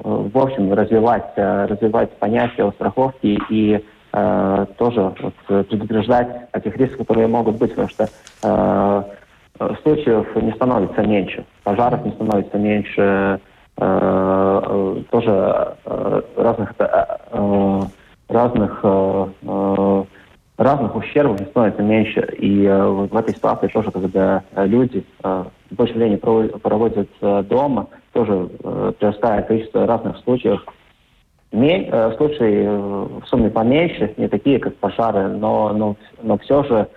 в 0.04 0.38
общем 0.38 0.74
развивать, 0.74 1.32
э, 1.36 1.66
развивать 1.66 2.12
понятие 2.18 2.68
о 2.68 2.72
страховке 2.72 3.38
и 3.50 3.84
э, 4.12 4.66
тоже 4.78 5.14
вот, 5.22 5.68
предупреждать 5.68 6.52
тех 6.64 6.76
рисках, 6.78 7.00
которые 7.00 7.28
могут 7.28 7.58
быть, 7.58 7.72
потому 7.72 7.90
что 7.90 8.10
э, 8.44 9.04
случаев 9.84 10.36
не 10.36 10.52
становится 10.54 11.02
меньше, 11.02 11.46
пожаров 11.64 12.04
не 12.06 12.12
становится 12.12 12.58
меньше, 12.58 13.40
э, 13.78 14.62
э, 14.64 15.04
тоже 15.12 15.76
э, 15.86 16.22
разных 16.38 16.74
э, 16.80 17.82
разных, 18.34 18.80
э, 18.84 19.28
э, 19.44 20.04
разных 20.58 20.96
ущербов 20.96 21.40
становится 21.50 21.82
меньше. 21.82 22.22
И 22.40 22.66
э, 22.66 22.86
в 22.86 23.16
этой 23.16 23.34
ситуации 23.36 23.68
тоже, 23.68 23.92
когда 23.92 24.44
люди 24.56 25.04
больше 25.72 25.94
времени 25.94 26.18
проводят 26.18 27.10
дома, 27.48 27.88
тоже 28.12 28.50
прирастает 29.00 29.48
количество 29.48 29.88
разных 29.88 30.18
случаев. 30.20 30.64
Случаи 31.52 32.66
в 32.66 33.28
сумме 33.28 33.50
поменьше, 33.52 34.14
не 34.18 34.28
такие, 34.28 34.58
как 34.60 34.76
пожары, 34.78 35.28
но, 35.28 35.72
но, 35.72 35.96
но 36.24 36.38
все 36.40 36.64
же 36.64 36.88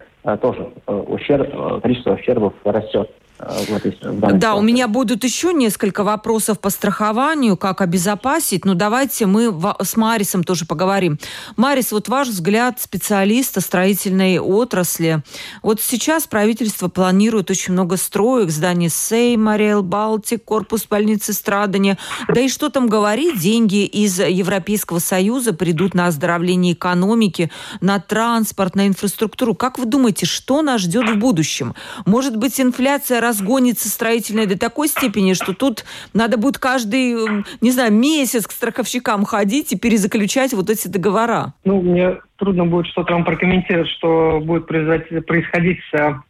тоже 0.40 0.70
ущерб, 0.86 1.82
количество 1.82 2.14
ущербов 2.14 2.54
растет. 2.64 3.10
В 3.38 4.38
да, 4.38 4.54
у 4.54 4.62
меня 4.62 4.88
будут 4.88 5.22
еще 5.22 5.52
несколько 5.52 6.04
вопросов 6.04 6.58
по 6.58 6.70
страхованию, 6.70 7.58
как 7.58 7.82
обезопасить. 7.82 8.64
Но 8.64 8.74
давайте 8.74 9.26
мы 9.26 9.54
с 9.82 9.96
Марисом 9.96 10.42
тоже 10.42 10.64
поговорим. 10.64 11.18
Марис, 11.56 11.92
вот 11.92 12.08
ваш 12.08 12.28
взгляд 12.28 12.80
специалиста 12.80 13.60
строительной 13.60 14.38
отрасли. 14.38 15.22
Вот 15.62 15.82
сейчас 15.82 16.26
правительство 16.26 16.88
планирует 16.88 17.50
очень 17.50 17.74
много 17.74 17.98
строек, 17.98 18.50
здание 18.50 18.88
Сейма, 18.88 19.56
Рейл 19.56 19.82
Балтик, 19.82 20.42
корпус 20.42 20.86
больницы 20.88 21.34
Страдания. 21.34 21.98
Да 22.28 22.40
и 22.40 22.48
что 22.48 22.70
там 22.70 22.88
говорить, 22.88 23.38
деньги 23.38 23.84
из 23.84 24.18
Европейского 24.18 24.98
Союза 24.98 25.52
придут 25.52 25.92
на 25.92 26.06
оздоровление 26.06 26.72
экономики, 26.72 27.50
на 27.82 28.00
транспорт, 28.00 28.76
на 28.76 28.86
инфраструктуру. 28.86 29.54
Как 29.54 29.78
вы 29.78 29.84
думаете, 29.84 30.24
что 30.24 30.62
нас 30.62 30.80
ждет 30.80 31.10
в 31.10 31.18
будущем? 31.18 31.74
Может 32.06 32.36
быть, 32.36 32.58
инфляция 32.58 33.25
разгонится 33.26 33.88
строительная 33.88 34.46
до 34.46 34.58
такой 34.58 34.88
степени, 34.88 35.32
что 35.32 35.54
тут 35.54 35.84
надо 36.14 36.38
будет 36.38 36.58
каждый, 36.58 37.44
не 37.60 37.70
знаю, 37.70 37.92
месяц 37.92 38.46
к 38.46 38.52
страховщикам 38.52 39.24
ходить 39.24 39.72
и 39.72 39.78
перезаключать 39.78 40.52
вот 40.52 40.70
эти 40.70 40.88
договора? 40.88 41.54
Ну, 41.64 41.80
мне 41.82 42.18
трудно 42.36 42.66
будет 42.66 42.86
что-то 42.86 43.14
вам 43.14 43.24
прокомментировать, 43.24 43.88
что 43.90 44.40
будет 44.40 44.66
происходить 44.66 45.78
с, 45.90 46.22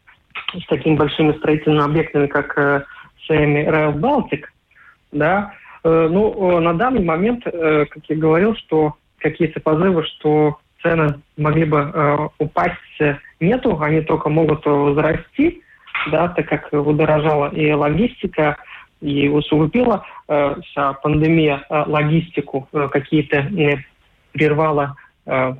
с 0.60 0.66
такими 0.68 0.96
большими 0.96 1.32
строительными 1.32 1.84
объектами, 1.84 2.26
как 2.26 2.56
э, 2.56 2.84
Сами 3.26 3.68
Rail 3.68 3.94
Baltic, 3.94 4.44
да. 5.12 5.52
Э, 5.84 6.08
ну, 6.10 6.60
на 6.60 6.74
данный 6.74 7.04
момент, 7.04 7.46
э, 7.46 7.86
как 7.86 8.02
я 8.08 8.16
говорил, 8.16 8.56
что 8.56 8.94
какие-то 9.18 9.60
позывы, 9.60 10.04
что 10.04 10.58
цены 10.82 11.20
могли 11.36 11.64
бы 11.64 12.30
упасть, 12.38 13.00
нету, 13.40 13.80
они 13.80 14.02
только 14.02 14.28
могут 14.28 14.64
возрасти 14.66 15.62
да, 16.10 16.28
так 16.28 16.46
как 16.46 16.68
удорожала 16.72 17.48
и 17.48 17.72
логистика, 17.72 18.56
и 19.00 19.28
усугубила 19.28 20.04
э, 20.28 20.56
вся 20.64 20.94
пандемия 20.94 21.64
э, 21.68 21.84
логистику, 21.86 22.68
э, 22.72 22.88
какие-то 22.90 23.36
э, 23.36 23.76
прервала, 24.32 24.96
э, 25.26 25.54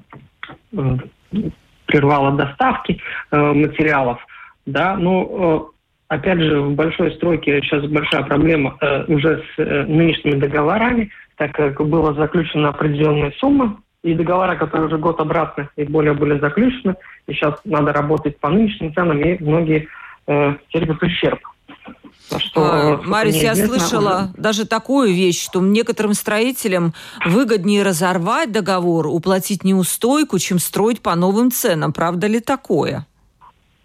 прервала 1.87 2.33
доставки 2.33 3.01
э, 3.31 3.53
материалов, 3.53 4.19
да, 4.65 4.97
ну, 4.97 5.71
э, 5.71 6.15
опять 6.15 6.41
же, 6.41 6.61
в 6.61 6.75
большой 6.75 7.13
стройке 7.13 7.61
сейчас 7.61 7.85
большая 7.87 8.23
проблема 8.23 8.77
э, 8.81 9.05
уже 9.05 9.43
с 9.55 9.59
э, 9.59 9.85
нынешними 9.85 10.39
договорами, 10.39 11.11
так 11.37 11.53
как 11.53 11.81
было 11.87 12.15
заключена 12.15 12.71
определенная 12.71 13.33
сумма, 13.39 13.79
и 14.03 14.15
договора, 14.15 14.55
которые 14.55 14.87
уже 14.87 14.99
год 14.99 15.21
обратно 15.21 15.69
и 15.77 15.85
более 15.85 16.15
были 16.15 16.39
заключены, 16.39 16.95
и 17.27 17.33
сейчас 17.33 17.55
надо 17.65 17.93
работать 17.93 18.39
по 18.39 18.49
нынешним 18.49 18.95
ценам, 18.95 19.21
и 19.21 19.43
многие 19.43 19.89
э, 20.27 20.55
терпят 20.71 21.03
ущерб. 21.03 21.41
Что, 22.39 22.61
а, 22.61 23.01
Марис, 23.05 23.37
я 23.37 23.55
слышала 23.55 24.31
уже... 24.33 24.43
даже 24.43 24.67
такую 24.67 25.15
вещь, 25.15 25.41
что 25.41 25.61
некоторым 25.61 26.13
строителям 26.13 26.93
выгоднее 27.25 27.85
разорвать 27.85 28.51
договор, 28.51 29.07
уплатить 29.07 29.63
неустойку, 29.63 30.39
чем 30.39 30.59
строить 30.59 31.03
по 31.03 31.15
новым 31.15 31.53
ценам. 31.53 31.93
Правда 31.93 32.27
ли 32.27 32.41
такое? 32.41 33.07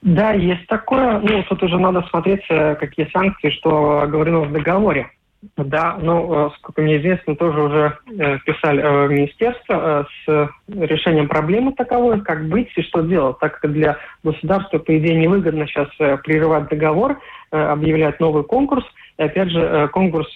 Да, 0.01 0.31
есть 0.31 0.65
такое. 0.67 1.19
Ну, 1.19 1.43
тут 1.43 1.61
уже 1.61 1.77
надо 1.77 2.01
смотреть, 2.09 2.41
э, 2.49 2.75
какие 2.75 3.07
санкции, 3.13 3.51
что 3.51 4.05
говорено 4.07 4.41
в 4.41 4.51
договоре. 4.51 5.11
Да, 5.57 5.97
ну, 5.99 6.47
э, 6.47 6.49
сколько 6.57 6.83
мне 6.83 6.97
известно, 6.99 7.35
тоже 7.35 7.61
уже 7.63 7.97
э, 8.07 8.37
писали 8.45 8.79
э, 8.79 9.07
в 9.07 9.11
министерство 9.11 10.07
с 10.25 10.49
решением 10.67 11.27
проблемы 11.27 11.73
таковой, 11.73 12.21
как 12.21 12.47
быть 12.47 12.69
и 12.75 12.83
что 12.83 13.01
делать, 13.01 13.39
так 13.39 13.59
как 13.59 13.71
для 13.71 13.97
государства, 14.23 14.77
по 14.77 14.95
идее, 14.95 15.15
невыгодно 15.15 15.65
сейчас 15.65 15.89
прерывать 16.23 16.69
договор, 16.69 17.19
объявлять 17.49 18.19
новый 18.19 18.43
конкурс. 18.43 18.85
И 19.17 19.23
опять 19.23 19.49
же, 19.49 19.89
конкурс 19.91 20.27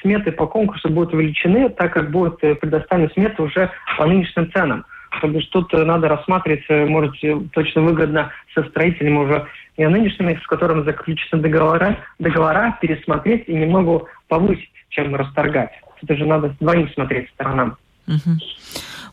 сметы 0.00 0.32
по 0.32 0.46
конкурсу 0.46 0.88
будут 0.90 1.14
увеличены, 1.14 1.68
так 1.70 1.92
как 1.92 2.10
будут 2.10 2.40
предоставлены 2.40 3.10
сметы 3.10 3.42
уже 3.42 3.70
по 3.96 4.06
нынешним 4.06 4.50
ценам. 4.52 4.84
То 5.20 5.26
есть 5.28 5.50
тут 5.50 5.72
надо 5.72 6.08
рассматривать, 6.08 6.64
может, 6.88 7.14
точно 7.52 7.82
выгодно 7.82 8.30
со 8.54 8.62
строителями 8.64 9.18
уже 9.18 9.46
и 9.78 9.86
нынешними, 9.86 10.38
с 10.42 10.46
которыми 10.46 10.84
заключены 10.84 11.40
договора, 11.40 11.98
договора 12.18 12.76
пересмотреть 12.82 13.44
и 13.48 13.54
немного 13.54 14.06
повысить, 14.26 14.70
чем 14.90 15.14
расторгать. 15.14 15.70
Это 16.02 16.16
же 16.16 16.26
надо 16.26 16.54
двоим 16.60 16.90
смотреть 16.90 17.30
сторонам. 17.30 17.76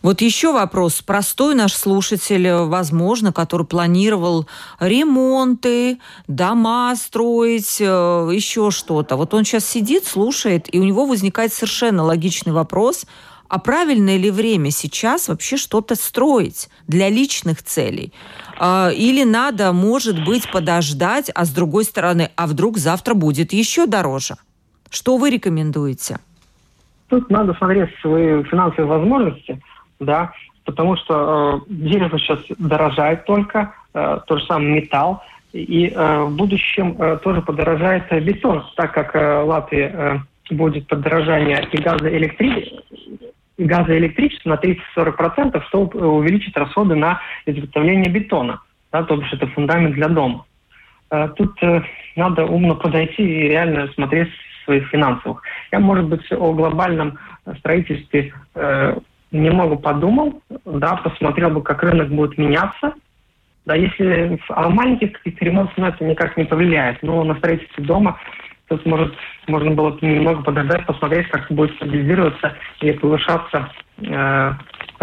Вот 0.02 0.22
еще 0.22 0.54
вопрос. 0.54 1.02
Простой 1.02 1.56
наш 1.56 1.74
слушатель, 1.74 2.48
возможно, 2.52 3.32
который 3.32 3.66
планировал 3.66 4.48
ремонты, 4.80 6.00
дома 6.28 6.96
строить, 6.96 7.78
э, 7.80 7.84
еще 8.32 8.70
что-то. 8.70 9.16
Вот 9.16 9.34
он 9.34 9.46
сейчас 9.46 9.66
сидит, 9.66 10.06
слушает, 10.06 10.74
и 10.74 10.80
у 10.80 10.84
него 10.84 11.08
возникает 11.08 11.54
совершенно 11.54 12.04
логичный 12.04 12.54
вопрос– 12.54 13.06
а 13.48 13.60
правильное 13.60 14.18
ли 14.18 14.32
время 14.32 14.72
сейчас 14.72 15.28
вообще 15.28 15.58
что-то 15.58 15.96
строить 15.96 16.70
для 16.88 17.10
личных 17.10 17.64
целей? 17.64 18.14
А, 18.60 18.90
или 18.90 19.24
надо, 19.24 19.72
может 19.74 20.24
быть, 20.26 20.50
подождать, 20.52 21.32
а 21.34 21.46
с 21.46 21.52
другой 21.52 21.84
стороны, 21.84 22.32
а 22.36 22.48
вдруг 22.48 22.78
завтра 22.78 23.14
будет 23.14 23.54
еще 23.54 23.86
дороже? 23.86 24.36
Что 24.90 25.18
вы 25.18 25.30
рекомендуете? 25.30 26.20
Тут 27.10 27.30
надо 27.30 27.54
смотреть 27.54 27.90
свои 28.02 28.44
финансовые 28.44 28.88
возможности– 28.88 29.62
да, 30.00 30.32
потому 30.66 30.96
что 30.98 31.64
э, 31.68 31.74
дерево 31.74 32.20
сейчас 32.20 32.40
дорожает 32.58 33.26
только, 33.26 33.74
э, 33.94 34.20
то 34.26 34.38
же 34.38 34.46
самое 34.46 34.82
металл, 34.82 35.24
и 35.54 35.88
э, 35.88 36.24
в 36.24 36.36
будущем 36.36 36.96
э, 37.00 37.18
тоже 37.24 37.42
подорожает 37.42 38.12
бетон, 38.24 38.64
так 38.76 38.94
как 38.94 39.16
э, 39.16 39.44
Латвия 39.44 39.92
э, 40.50 40.54
будет 40.54 40.88
подорожание 40.88 41.68
и 41.72 41.78
газоэлектри... 41.78 42.82
и 42.92 43.05
газоэлектричества 43.58 44.50
на 44.50 44.56
30-40%, 44.56 45.64
что 45.68 45.82
увеличит 45.82 46.58
расходы 46.58 46.96
на 46.96 47.22
изготовление 47.46 48.12
бетона, 48.12 48.62
да, 48.92 49.04
то 49.04 49.18
бишь 49.18 49.34
это 49.34 49.48
фундамент 49.48 49.96
для 49.96 50.08
дома. 50.08 50.46
Э, 51.12 51.30
тут 51.36 51.62
э, 51.62 51.82
надо 52.16 52.46
умно 52.46 52.76
подойти 52.76 53.24
и 53.24 53.48
реально 53.50 53.88
смотреть 53.94 54.30
своих 54.66 54.88
финансовых. 54.90 55.42
Я, 55.72 55.80
может 55.80 56.06
быть, 56.06 56.32
о 56.32 56.54
глобальном 56.54 57.18
строительстве 57.60 58.34
э, 58.56 58.98
немного 59.32 59.76
подумал, 59.76 60.42
да, 60.66 60.96
посмотрел 60.98 61.52
бы, 61.52 61.62
как 61.62 61.84
рынок 61.84 62.10
будет 62.10 62.38
меняться. 62.38 62.94
Да, 63.66 63.76
если 63.76 64.40
а 64.50 64.70
маленьких 64.70 65.14
каких-то 65.14 65.44
ремонтов 65.44 65.76
на 65.78 65.88
это 65.88 66.04
никак 66.04 66.38
не 66.38 66.46
повлияет, 66.46 67.02
но 67.02 67.24
на 67.24 67.36
строительстве 67.36 67.84
дома 67.84 68.20
тут 68.68 68.86
может 68.86 69.14
можно 69.48 69.72
было 69.72 69.98
немного 70.02 70.42
подождать, 70.42 70.86
посмотреть, 70.86 71.28
как 71.30 71.52
будет 71.52 71.76
стабилизироваться 71.76 72.56
и 72.82 72.92
повышаться 72.94 73.72
э, 73.98 74.52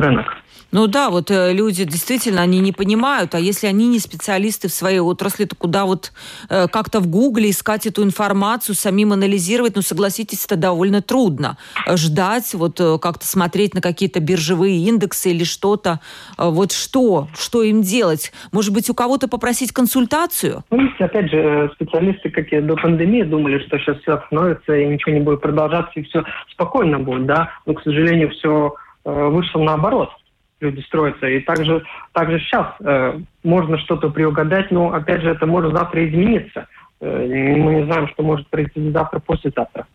рынок. 0.02 0.26
Ну 0.73 0.87
да, 0.87 1.11
вот 1.11 1.30
э, 1.30 1.52
люди 1.52 1.85
действительно, 1.85 2.40
они 2.40 2.59
не 2.61 2.73
понимают, 2.73 3.35
а 3.35 3.38
если 3.38 3.66
они 3.66 3.88
не 3.88 3.99
специалисты 3.99 4.68
в 4.68 4.73
своей 4.73 5.00
отрасли, 5.00 5.44
то 5.44 5.54
куда 5.54 5.85
вот 5.85 6.12
э, 6.49 6.66
как-то 6.66 7.00
в 7.00 7.09
Гугле 7.09 7.50
искать 7.50 7.87
эту 7.87 8.02
информацию, 8.02 8.75
самим 8.75 9.12
анализировать, 9.12 9.76
ну 9.76 9.82
согласитесь, 9.82 10.47
это 10.47 10.56
довольно 10.56 11.02
трудно. 11.02 11.59
Ждать, 11.94 12.54
вот 12.54 12.80
э, 12.80 12.99
как-то 12.99 13.26
смотреть 13.26 13.75
на 13.75 13.82
какие-то 13.82 14.21
биржевые 14.21 14.78
индексы 14.78 15.30
или 15.30 15.44
что-то. 15.44 16.00
Э, 16.38 16.49
вот 16.49 16.73
что? 16.73 17.28
Что 17.38 17.62
им 17.62 17.82
делать? 17.82 18.32
Может 18.50 18.73
быть, 18.73 18.88
у 18.88 18.94
кого-то 18.94 19.28
попросить 19.28 19.73
консультацию? 19.73 20.64
Ну, 20.71 20.88
опять 20.99 21.30
же, 21.30 21.37
э, 21.37 21.68
специалисты, 21.75 22.30
как 22.30 22.50
и 22.50 22.62
до 22.62 22.76
пандемии, 22.76 23.25
думали, 23.25 23.59
что 23.66 23.78
сейчас 23.78 23.99
все 23.99 24.12
остановится 24.14 24.75
и 24.75 24.87
ничего 24.87 25.12
не 25.12 25.21
будет 25.21 25.42
продолжаться, 25.42 25.92
и 25.97 26.02
все 26.04 26.25
спокойно 26.50 26.99
будет, 26.99 27.26
да. 27.26 27.50
Но, 27.66 27.75
к 27.75 27.82
сожалению, 27.82 28.30
все 28.30 28.75
э, 29.04 29.28
вышло 29.28 29.62
наоборот 29.62 30.11
люди 30.62 30.80
строятся. 30.82 31.26
И 31.26 31.40
также, 31.40 31.85
также 32.12 32.38
сейчас 32.38 32.68
э, 32.80 33.18
можно 33.42 33.78
что-то 33.78 34.09
приугадать, 34.11 34.71
но 34.71 34.92
опять 34.92 35.21
же 35.21 35.30
это 35.30 35.44
может 35.44 35.75
завтра 35.75 36.09
измениться. 36.09 36.66
Э, 37.00 37.26
мы 37.26 37.75
не 37.75 37.85
знаем, 37.85 38.09
что 38.09 38.23
может 38.23 38.49
произойти 38.49 38.90
завтра, 38.90 39.18
послезавтра. 39.18 39.87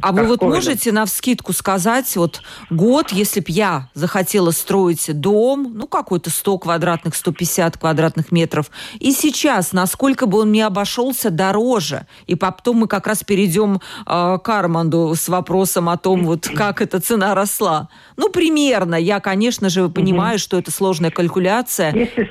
А 0.00 0.12
вы 0.12 0.24
вот 0.24 0.42
можете 0.42 0.92
на 0.92 1.04
вскидку 1.06 1.52
сказать, 1.52 2.14
вот 2.16 2.42
год, 2.70 3.10
если 3.10 3.40
б 3.40 3.46
я 3.48 3.88
захотела 3.94 4.50
строить 4.50 5.08
дом, 5.20 5.72
ну 5.74 5.86
какой-то 5.86 6.30
100 6.30 6.58
квадратных, 6.58 7.14
150 7.14 7.76
квадратных 7.76 8.32
метров, 8.32 8.70
и 8.98 9.12
сейчас, 9.12 9.72
насколько 9.72 10.26
бы 10.26 10.40
он 10.40 10.50
мне 10.50 10.66
обошелся 10.66 11.30
дороже? 11.30 12.06
И 12.26 12.34
потом 12.34 12.78
мы 12.78 12.88
как 12.88 13.06
раз 13.06 13.24
перейдем 13.24 13.80
э, 14.06 14.38
к 14.42 14.48
Арманду 14.48 15.14
с 15.14 15.28
вопросом 15.28 15.88
о 15.88 15.96
том, 15.96 16.24
вот 16.24 16.48
как 16.54 16.80
эта 16.80 17.00
цена 17.00 17.34
росла. 17.34 17.88
Ну, 18.16 18.30
примерно. 18.30 18.94
Я, 18.94 19.20
конечно 19.20 19.68
же, 19.68 19.88
понимаю, 19.88 20.38
что 20.38 20.58
это 20.58 20.70
сложная 20.70 21.10
калькуляция. 21.10 21.92
Если 21.94 22.30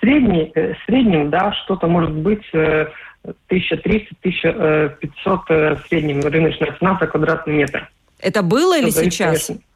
средний, 0.00 0.52
э, 0.54 0.74
среднем, 0.86 1.30
да, 1.30 1.52
что-то 1.64 1.86
может 1.86 2.12
быть... 2.12 2.44
Э, 2.52 2.86
1300-1500 3.50 4.98
э, 5.48 5.76
в 5.76 5.86
среднем 5.88 6.20
рыночная 6.20 6.76
цена 6.78 6.96
за 7.00 7.06
квадратный 7.06 7.54
метр. 7.54 7.90
Это 8.20 8.42
было 8.42 8.78
или 8.78 8.90
зависит, 8.90 9.12
сейчас? 9.12 9.46
Конечно. 9.46 9.66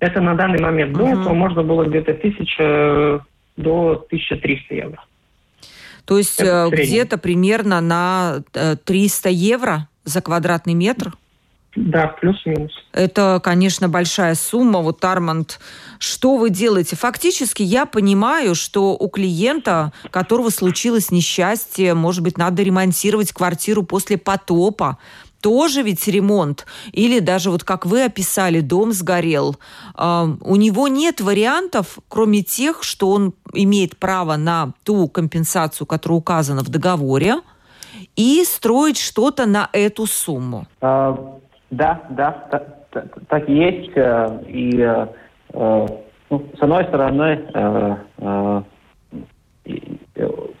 Это 0.00 0.20
на 0.20 0.34
данный 0.34 0.60
момент. 0.60 0.92
До 0.92 1.08
этого 1.08 1.34
можно 1.34 1.62
было 1.62 1.84
где-то 1.84 2.12
1000 2.12 2.54
э, 2.58 3.20
до 3.56 4.04
1300 4.06 4.74
евро. 4.74 5.04
То 6.04 6.18
есть 6.18 6.40
э, 6.40 6.68
где-то 6.70 7.18
примерно 7.18 7.80
на 7.80 8.42
300 8.84 9.28
евро 9.28 9.88
за 10.04 10.22
квадратный 10.22 10.74
метр? 10.74 11.12
Да, 11.86 12.08
плюс-минус. 12.08 12.72
Это, 12.92 13.40
конечно, 13.42 13.88
большая 13.88 14.34
сумма. 14.34 14.80
Вот, 14.80 15.04
Арманд, 15.04 15.60
что 16.00 16.36
вы 16.36 16.50
делаете? 16.50 16.96
Фактически 16.96 17.62
я 17.62 17.86
понимаю, 17.86 18.56
что 18.56 18.96
у 18.96 19.08
клиента, 19.08 19.92
которого 20.10 20.50
случилось 20.50 21.12
несчастье, 21.12 21.94
может 21.94 22.22
быть, 22.22 22.36
надо 22.36 22.62
ремонтировать 22.62 23.32
квартиру 23.32 23.84
после 23.84 24.18
потопа, 24.18 24.98
тоже 25.40 25.82
ведь 25.82 26.08
ремонт. 26.08 26.66
Или 26.90 27.20
даже 27.20 27.50
вот 27.50 27.62
как 27.62 27.86
вы 27.86 28.04
описали, 28.04 28.60
дом 28.60 28.92
сгорел. 28.92 29.56
Uh, 29.94 30.36
у 30.40 30.56
него 30.56 30.88
нет 30.88 31.20
вариантов, 31.20 31.98
кроме 32.08 32.42
тех, 32.42 32.82
что 32.82 33.10
он 33.10 33.34
имеет 33.52 33.96
право 33.98 34.36
на 34.36 34.72
ту 34.82 35.06
компенсацию, 35.06 35.86
которая 35.86 36.18
указана 36.18 36.64
в 36.64 36.70
договоре, 36.70 37.36
и 38.16 38.44
строить 38.44 38.98
что-то 38.98 39.46
на 39.46 39.70
эту 39.72 40.06
сумму. 40.06 40.66
Uh 40.80 41.38
да, 41.70 42.02
да, 42.10 42.46
так, 42.50 42.66
так, 42.90 43.06
так 43.28 43.48
есть. 43.48 43.92
Э, 43.94 44.40
и, 44.46 44.80
э, 44.80 45.06
э, 45.52 45.86
ну, 46.30 46.46
с 46.56 46.62
одной 46.62 46.84
стороны, 46.84 47.40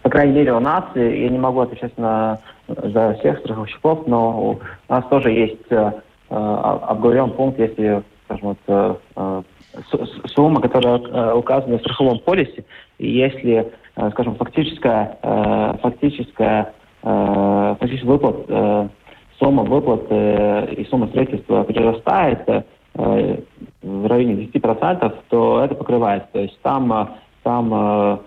по 0.02 0.10
крайней 0.10 0.32
мере, 0.32 0.52
у 0.54 0.60
нас, 0.60 0.84
я 0.94 1.28
не 1.28 1.38
могу 1.38 1.60
отвечать 1.60 1.96
на, 1.98 2.38
за 2.66 3.14
всех 3.14 3.38
страховщиков, 3.40 4.06
но 4.06 4.50
у 4.52 4.60
нас 4.88 5.04
тоже 5.08 5.30
есть 5.30 5.66
обговорен 6.30 7.32
пункт, 7.32 7.58
если, 7.58 8.02
скажем, 8.24 8.56
вот, 8.66 9.46
сумма, 10.34 10.60
которая 10.60 11.34
указана 11.34 11.78
в 11.78 11.80
страховом 11.80 12.18
полисе, 12.20 12.64
и 12.98 13.10
если, 13.10 13.72
скажем, 14.12 14.36
фактическая, 14.36 15.18
фактическая, 15.82 16.72
фактический 17.02 18.06
выплат 18.06 18.90
сумма 19.38 19.62
выплат 19.64 20.06
э, 20.10 20.74
и 20.74 20.84
сумма 20.86 21.08
строительства 21.08 21.62
прирастает 21.64 22.42
э, 22.48 22.62
в 23.82 24.06
районе 24.06 24.44
10%, 24.44 25.14
то 25.28 25.64
это 25.64 25.74
покрывается. 25.74 26.28
То 26.32 26.40
есть 26.40 26.58
там, 26.62 26.92
э, 26.92 27.06
там 27.44 28.20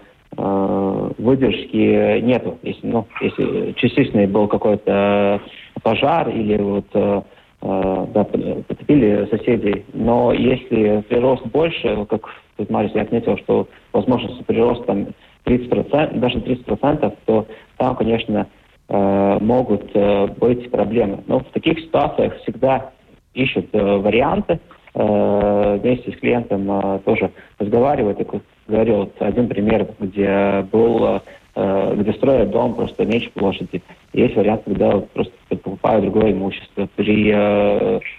выдержки 1.18 2.22
нету. 2.22 2.58
Если, 2.64 2.88
ну, 2.88 3.06
если 3.20 3.74
частичный 3.74 4.28
был 4.28 4.48
какой-то 4.48 5.42
пожар 5.84 6.30
или 6.30 6.58
вот 6.58 6.86
да, 6.94 8.24
потопили 8.24 9.28
соседей. 9.30 9.86
Но 9.94 10.32
если 10.32 11.02
прирост 11.10 11.46
больше, 11.48 12.06
как 12.10 12.30
тут 12.56 12.70
Марис 12.70 12.96
отметил, 12.96 13.38
что 13.40 13.68
возможность 13.92 14.46
прироста 14.46 14.86
там 14.86 15.08
30%, 15.46 16.18
даже 16.20 16.38
30%, 16.38 17.18
то 17.26 17.46
там, 17.78 17.98
конечно, 17.98 18.48
могут 18.92 19.90
э, 19.94 20.28
быть 20.38 20.70
проблемы. 20.70 21.24
Но 21.28 21.40
в 21.40 21.46
таких 21.54 21.80
ситуациях 21.80 22.36
всегда 22.42 22.92
ищут 23.34 23.70
э, 23.72 23.82
варианты, 23.82 24.60
вместе 24.94 26.12
с 26.12 26.20
клиентом 26.20 27.00
тоже 27.06 27.32
разговаривают. 27.58 28.20
Я 28.20 28.26
говорил 28.68 29.10
один 29.20 29.48
пример, 29.48 29.88
где 30.02 30.66
был 30.70 31.22
где 31.56 32.12
строят 32.12 32.50
дом 32.52 32.76
просто 32.76 33.06
меньше 33.06 33.30
площади. 33.32 33.82
Есть 34.12 34.36
вариант, 34.36 34.64
когда 34.66 35.00
просто 35.00 35.32
покупают 35.48 36.04
другое 36.04 36.34
имущество. 36.34 36.90
При, 36.98 37.32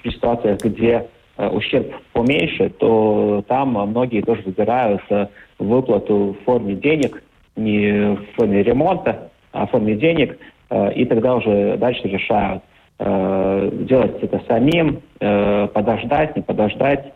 при 0.02 0.10
ситуациях, 0.10 0.60
где 0.64 1.08
ущерб 1.36 1.92
поменьше, 2.14 2.70
то 2.70 3.44
там 3.48 3.72
многие 3.90 4.22
тоже 4.22 4.40
выбирают 4.46 5.02
выплату 5.58 6.34
в 6.40 6.44
форме 6.46 6.74
денег, 6.74 7.22
не 7.54 8.16
в 8.16 8.34
форме 8.34 8.62
ремонта, 8.62 9.30
а 9.52 9.66
в 9.66 9.72
форме 9.72 9.94
денег– 9.94 10.38
Э, 10.51 10.51
и 10.94 11.04
тогда 11.04 11.34
уже 11.34 11.76
дальше 11.76 12.02
решают, 12.08 12.62
э, 12.98 13.70
делать 13.72 14.22
это 14.22 14.40
самим, 14.48 15.02
э, 15.20 15.68
подождать, 15.68 16.36
не 16.36 16.42
подождать. 16.42 17.12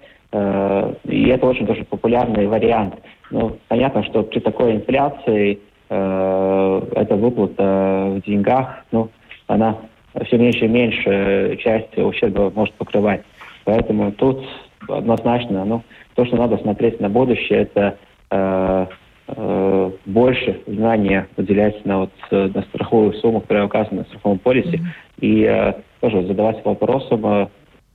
И 1.05 1.29
это 1.29 1.47
очень 1.47 1.67
тоже 1.67 1.85
популярный 1.85 2.47
вариант. 2.47 2.97
Ну, 3.31 3.57
понятно, 3.69 4.03
что 4.05 4.23
при 4.25 4.41
такой 4.41 4.73
инфляции 4.73 5.61
э, 5.89 6.83
эта 6.97 7.17
выплата 7.17 8.17
в 8.17 8.21
деньгах, 8.27 8.85
ну, 8.91 9.09
она 9.47 9.79
все 10.27 10.37
меньше 10.37 10.67
и 10.67 10.69
меньше 10.69 11.57
часть 11.63 11.97
ущерба 11.97 12.51
может 12.55 12.75
покрывать. 12.75 13.23
Поэтому 13.65 14.13
тут 14.13 14.45
однозначно, 14.89 15.65
ну, 15.65 15.83
то, 16.17 16.27
что 16.27 16.37
надо 16.37 16.59
смотреть 16.59 17.01
на 17.01 17.09
будущее, 17.09 17.63
это 17.63 18.89
э, 19.29 19.33
э, 19.37 19.91
больше 20.07 20.63
внимания 20.67 21.29
уделять 21.37 21.85
на, 21.85 22.01
вот, 22.01 22.13
на 22.31 22.63
страховую 22.63 23.13
сумму, 23.15 23.41
которая 23.41 23.67
указана 23.67 24.05
в 24.05 24.09
страховом 24.09 24.39
полисе, 24.39 24.77
mm-hmm. 24.77 25.21
и 25.21 25.43
э, 25.43 25.73
тоже 26.01 26.27
задавать 26.27 26.65
вопросом, 26.65 27.27
э, 27.27 27.49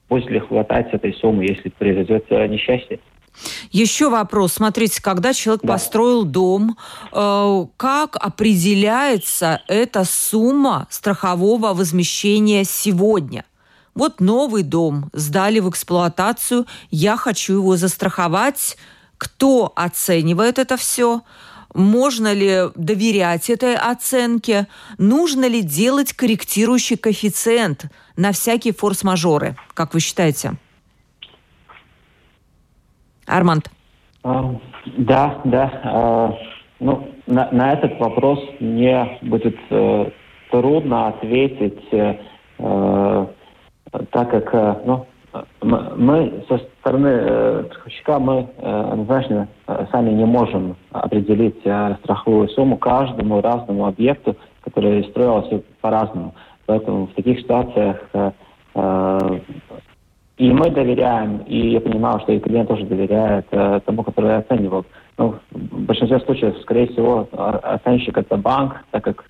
будет 0.10 0.30
ли 0.30 0.40
хватать 0.40 0.94
этой 0.94 1.14
суммы, 1.14 1.46
если 1.46 1.70
произойдет 1.70 2.26
э, 2.30 2.48
несчастье. 2.48 3.00
Еще 3.72 4.10
вопрос. 4.10 4.54
Смотрите, 4.54 5.02
когда 5.02 5.34
человек 5.34 5.62
да. 5.64 5.74
построил 5.74 6.26
дом, 6.26 6.78
э, 7.14 7.66
как 7.78 8.18
определяется 8.18 9.62
эта 9.68 10.04
сумма 10.04 10.88
страхового 10.90 11.74
возмещения 11.74 12.64
сегодня? 12.66 13.46
Вот 13.94 14.20
новый 14.20 14.64
дом 14.64 15.10
сдали 15.14 15.60
в 15.60 15.70
эксплуатацию, 15.70 16.66
я 16.92 17.18
хочу 17.18 17.54
его 17.54 17.76
застраховать. 17.76 18.78
Кто 19.22 19.72
оценивает 19.76 20.58
это 20.58 20.78
все? 20.78 21.22
Можно 21.76 22.34
ли 22.34 22.72
доверять 22.74 23.52
этой 23.52 23.76
оценке? 23.76 24.66
Нужно 24.98 25.48
ли 25.48 25.62
делать 25.62 26.12
корректирующий 26.14 26.98
коэффициент 26.98 27.86
на 28.18 28.32
всякие 28.32 28.74
форс-мажоры? 28.74 29.56
Как 29.76 29.94
вы 29.94 30.00
считаете? 30.00 30.54
Арманд. 33.28 33.70
А, 34.24 34.56
да, 34.98 35.40
да. 35.46 35.82
А, 35.84 36.34
ну, 36.80 37.08
на, 37.28 37.52
на 37.52 37.74
этот 37.74 38.00
вопрос 38.00 38.40
мне 38.60 39.20
будет 39.22 39.60
э, 39.70 40.10
трудно 40.50 41.10
ответить, 41.10 41.84
э, 41.92 42.16
э 42.58 43.28
так 44.10 44.32
как 44.32 44.86
ну, 44.86 45.06
мы 45.62 46.44
со 46.50 46.58
стороны 46.58 47.08
э, 47.08 47.64
страховщика 47.68 48.20
мы 48.20 48.50
э, 48.58 48.90
однозначно 48.92 49.48
э, 49.68 49.86
сами 49.92 50.12
не 50.12 50.26
можем 50.26 50.76
определить 50.92 51.62
э, 51.64 51.96
страховую 52.04 52.50
сумму 52.50 52.78
каждому 52.78 53.42
разному 53.42 53.86
объекту, 53.88 54.36
который 54.62 55.04
строился 55.06 55.62
по-разному. 55.80 56.34
Поэтому 56.66 57.08
в 57.08 57.14
таких 57.14 57.40
ситуациях 57.40 57.98
э, 58.14 58.32
э, 58.76 59.40
и 60.38 60.52
мы 60.52 60.72
доверяем, 60.72 61.38
и 61.46 61.70
я 61.70 61.82
понимаю, 61.82 62.20
что 62.22 62.32
и 62.32 62.40
клиент 62.40 62.68
тоже 62.68 62.86
доверяет 62.86 63.46
э, 63.52 63.80
тому, 63.86 64.04
который 64.04 64.38
оценивал. 64.38 64.86
Ну, 65.18 65.36
в 65.52 65.82
большинстве 65.82 66.20
случаев, 66.22 66.58
скорее 66.64 66.88
всего, 66.88 67.30
оценщик 67.32 68.18
это 68.18 68.38
банк, 68.38 68.84
так 68.90 69.04
как 69.04 69.26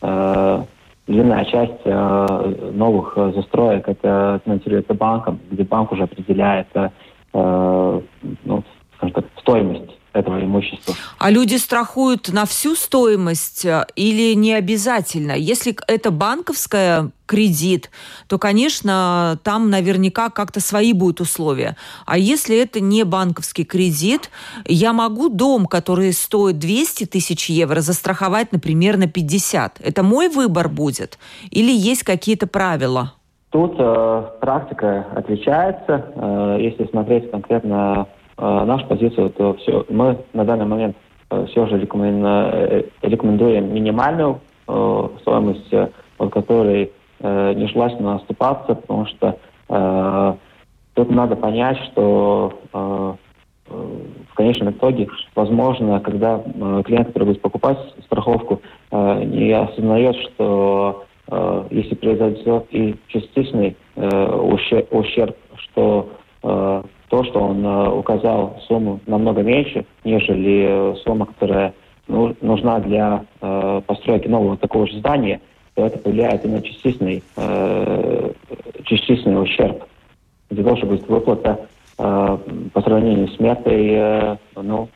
э, 0.00 0.62
длинная 1.06 1.44
часть 1.44 1.80
э, 1.84 2.70
новых 2.72 3.14
застроек. 3.16 3.88
Это 3.88 4.40
финансируется 4.44 4.94
банком, 4.94 5.40
где 5.50 5.64
банк 5.64 5.92
уже 5.92 6.04
определяет 6.04 6.68
э, 6.74 6.90
ну, 7.32 8.62
скажем 8.96 9.14
так, 9.14 9.24
стоимость 9.40 9.98
этого 10.12 10.42
имущества. 10.42 10.94
А 11.18 11.30
люди 11.30 11.56
страхуют 11.56 12.32
на 12.32 12.44
всю 12.44 12.74
стоимость 12.74 13.64
э, 13.64 13.86
или 13.96 14.34
не 14.34 14.52
обязательно? 14.54 15.32
Если 15.32 15.76
это 15.86 16.10
банковская 16.10 17.10
кредит, 17.26 17.90
то, 18.26 18.38
конечно, 18.38 19.38
там 19.42 19.70
наверняка 19.70 20.28
как-то 20.28 20.60
свои 20.60 20.92
будут 20.92 21.22
условия. 21.22 21.76
А 22.04 22.18
если 22.18 22.58
это 22.58 22.80
не 22.80 23.04
банковский 23.04 23.64
кредит, 23.64 24.30
я 24.66 24.92
могу 24.92 25.30
дом, 25.30 25.66
который 25.66 26.12
стоит 26.12 26.58
200 26.58 27.06
тысяч 27.06 27.48
евро, 27.48 27.80
застраховать, 27.80 28.52
например, 28.52 28.98
на 28.98 29.08
50. 29.08 29.80
Это 29.80 30.02
мой 30.02 30.28
выбор 30.28 30.68
будет? 30.68 31.18
Или 31.50 31.72
есть 31.72 32.02
какие-то 32.02 32.46
правила? 32.46 33.14
Тут 33.48 33.76
э, 33.78 34.24
практика 34.40 35.06
отличается. 35.14 36.12
Э, 36.14 36.56
если 36.58 36.86
смотреть 36.86 37.30
конкретно 37.30 38.08
э, 38.42 38.64
нашу 38.64 38.86
позицию, 38.86 39.30
то 39.30 39.54
все, 39.54 39.84
мы 39.88 40.18
на 40.32 40.44
данный 40.44 40.66
момент 40.66 40.96
э, 41.30 41.46
все 41.50 41.66
же 41.66 41.76
э, 41.76 42.82
рекомендуем 43.02 43.72
минимальную 43.72 44.40
э, 44.66 45.08
стоимость, 45.20 45.72
э, 45.72 45.88
от 46.18 46.32
которой 46.32 46.90
э, 47.20 47.52
нежелательно 47.54 48.16
оступаться, 48.16 48.74
потому 48.74 49.06
что 49.06 49.38
э, 49.68 50.34
тут 50.94 51.10
надо 51.10 51.36
понять, 51.36 51.78
что 51.92 52.58
э, 52.72 53.14
в 54.28 54.34
конечном 54.34 54.70
итоге, 54.70 55.08
возможно, 55.34 56.00
когда 56.00 56.42
э, 56.44 56.82
клиент, 56.84 57.08
который 57.08 57.24
будет 57.24 57.42
покупать 57.42 57.78
страховку, 58.04 58.60
э, 58.90 59.24
не 59.24 59.52
осознает, 59.52 60.16
что 60.16 61.04
э, 61.30 61.64
если 61.70 61.94
произойдет 61.94 62.66
и 62.70 62.96
частичный 63.08 63.76
э, 63.94 64.86
ущерб, 64.90 65.36
что 65.56 66.10
э, 66.42 66.82
то, 67.12 67.22
что 67.24 67.40
он 67.40 67.62
э, 67.62 67.90
указал 67.90 68.56
сумму 68.66 68.98
намного 69.06 69.42
меньше, 69.42 69.84
нежели 70.02 70.96
сумма, 71.04 71.26
которая 71.26 71.74
ну, 72.08 72.34
нужна 72.40 72.80
для 72.80 73.26
э, 73.42 73.82
постройки 73.86 74.28
нового 74.28 74.56
такого 74.56 74.86
же 74.86 74.96
здания, 74.98 75.42
то 75.74 75.84
это 75.84 75.98
повлияет 75.98 76.42
и 76.46 76.48
на 76.48 76.62
частичный, 76.62 77.22
э, 77.36 78.32
частичный 78.84 79.42
ущерб, 79.42 79.84
где 80.48 80.62
должна 80.62 80.88
быть 80.88 81.06
выплата 81.06 81.66
э, 81.98 82.38
по 82.72 82.80
сравнению 82.80 83.28
с 83.28 83.38
метой 83.38 83.90
э, 83.90 84.36
ну, 84.56 84.88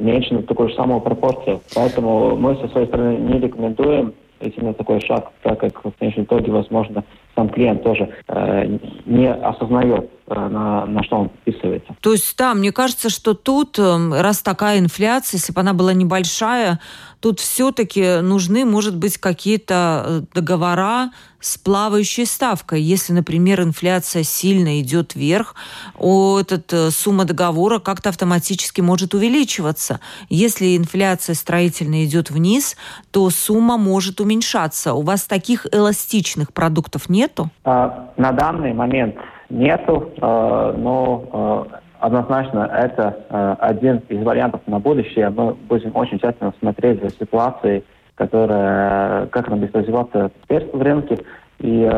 меньше 0.00 0.34
на 0.34 0.42
такую 0.42 0.70
же 0.70 0.74
самую 0.74 1.00
пропорцию. 1.00 1.60
Поэтому 1.76 2.34
мы 2.34 2.56
со 2.56 2.66
своей 2.66 2.88
стороны 2.88 3.16
не 3.16 3.38
рекомендуем 3.38 4.12
идти 4.40 4.60
на 4.60 4.74
такой 4.74 5.00
шаг, 5.02 5.30
так 5.42 5.60
как 5.60 5.84
в 5.84 5.92
конечном 6.00 6.24
итоге, 6.24 6.50
возможно, 6.50 7.04
сам 7.40 7.48
клиент 7.48 7.82
тоже 7.82 8.08
э, 8.28 8.78
не 9.06 9.32
осознает, 9.32 10.10
э, 10.26 10.34
на, 10.34 10.86
на 10.86 11.02
что 11.04 11.16
он 11.16 11.28
подписывается. 11.30 11.96
То 12.00 12.12
есть, 12.12 12.36
да, 12.36 12.54
мне 12.54 12.72
кажется, 12.72 13.08
что 13.08 13.34
тут, 13.34 13.78
эм, 13.78 14.12
раз 14.12 14.42
такая 14.42 14.78
инфляция, 14.78 15.38
если 15.38 15.52
бы 15.52 15.60
она 15.60 15.72
была 15.72 15.94
небольшая, 15.94 16.80
тут 17.20 17.40
все-таки 17.40 18.20
нужны, 18.20 18.64
может 18.64 18.96
быть, 18.96 19.18
какие-то 19.18 20.04
э, 20.06 20.20
договора 20.34 21.10
с 21.40 21.56
плавающей 21.56 22.26
ставкой. 22.26 22.82
Если, 22.82 23.12
например, 23.12 23.62
инфляция 23.62 24.22
сильно 24.22 24.80
идет 24.80 25.14
вверх, 25.14 25.54
этот, 25.98 26.72
э, 26.72 26.90
сумма 26.90 27.24
договора 27.24 27.78
как-то 27.78 28.10
автоматически 28.10 28.80
может 28.80 29.14
увеличиваться. 29.14 30.00
Если 30.28 30.76
инфляция 30.76 31.34
строительная 31.34 32.04
идет 32.04 32.30
вниз, 32.30 32.76
то 33.10 33.28
сумма 33.30 33.78
может 33.78 34.20
уменьшаться. 34.20 34.92
У 34.92 35.02
вас 35.02 35.24
таких 35.24 35.66
эластичных 35.72 36.52
продуктов 36.52 37.08
нету? 37.30 37.48
А, 37.64 38.10
на 38.16 38.32
данный 38.32 38.72
момент 38.72 39.16
нету, 39.48 40.10
а, 40.20 40.72
но 40.76 41.24
а, 41.32 41.66
однозначно 42.00 42.70
это 42.72 43.56
один 43.60 43.98
из 44.08 44.24
вариантов 44.24 44.62
на 44.66 44.78
будущее. 44.78 45.28
Мы 45.28 45.52
будем 45.52 45.94
очень 45.94 46.18
тщательно 46.18 46.54
смотреть 46.58 47.02
за 47.02 47.10
ситуацией, 47.10 47.84
которая, 48.14 49.26
как 49.26 49.48
она 49.48 49.56
будет 49.58 49.76
развиваться 49.76 50.30
теперь 50.42 50.66
в 50.72 50.80
рынке, 50.80 51.18
и, 51.58 51.90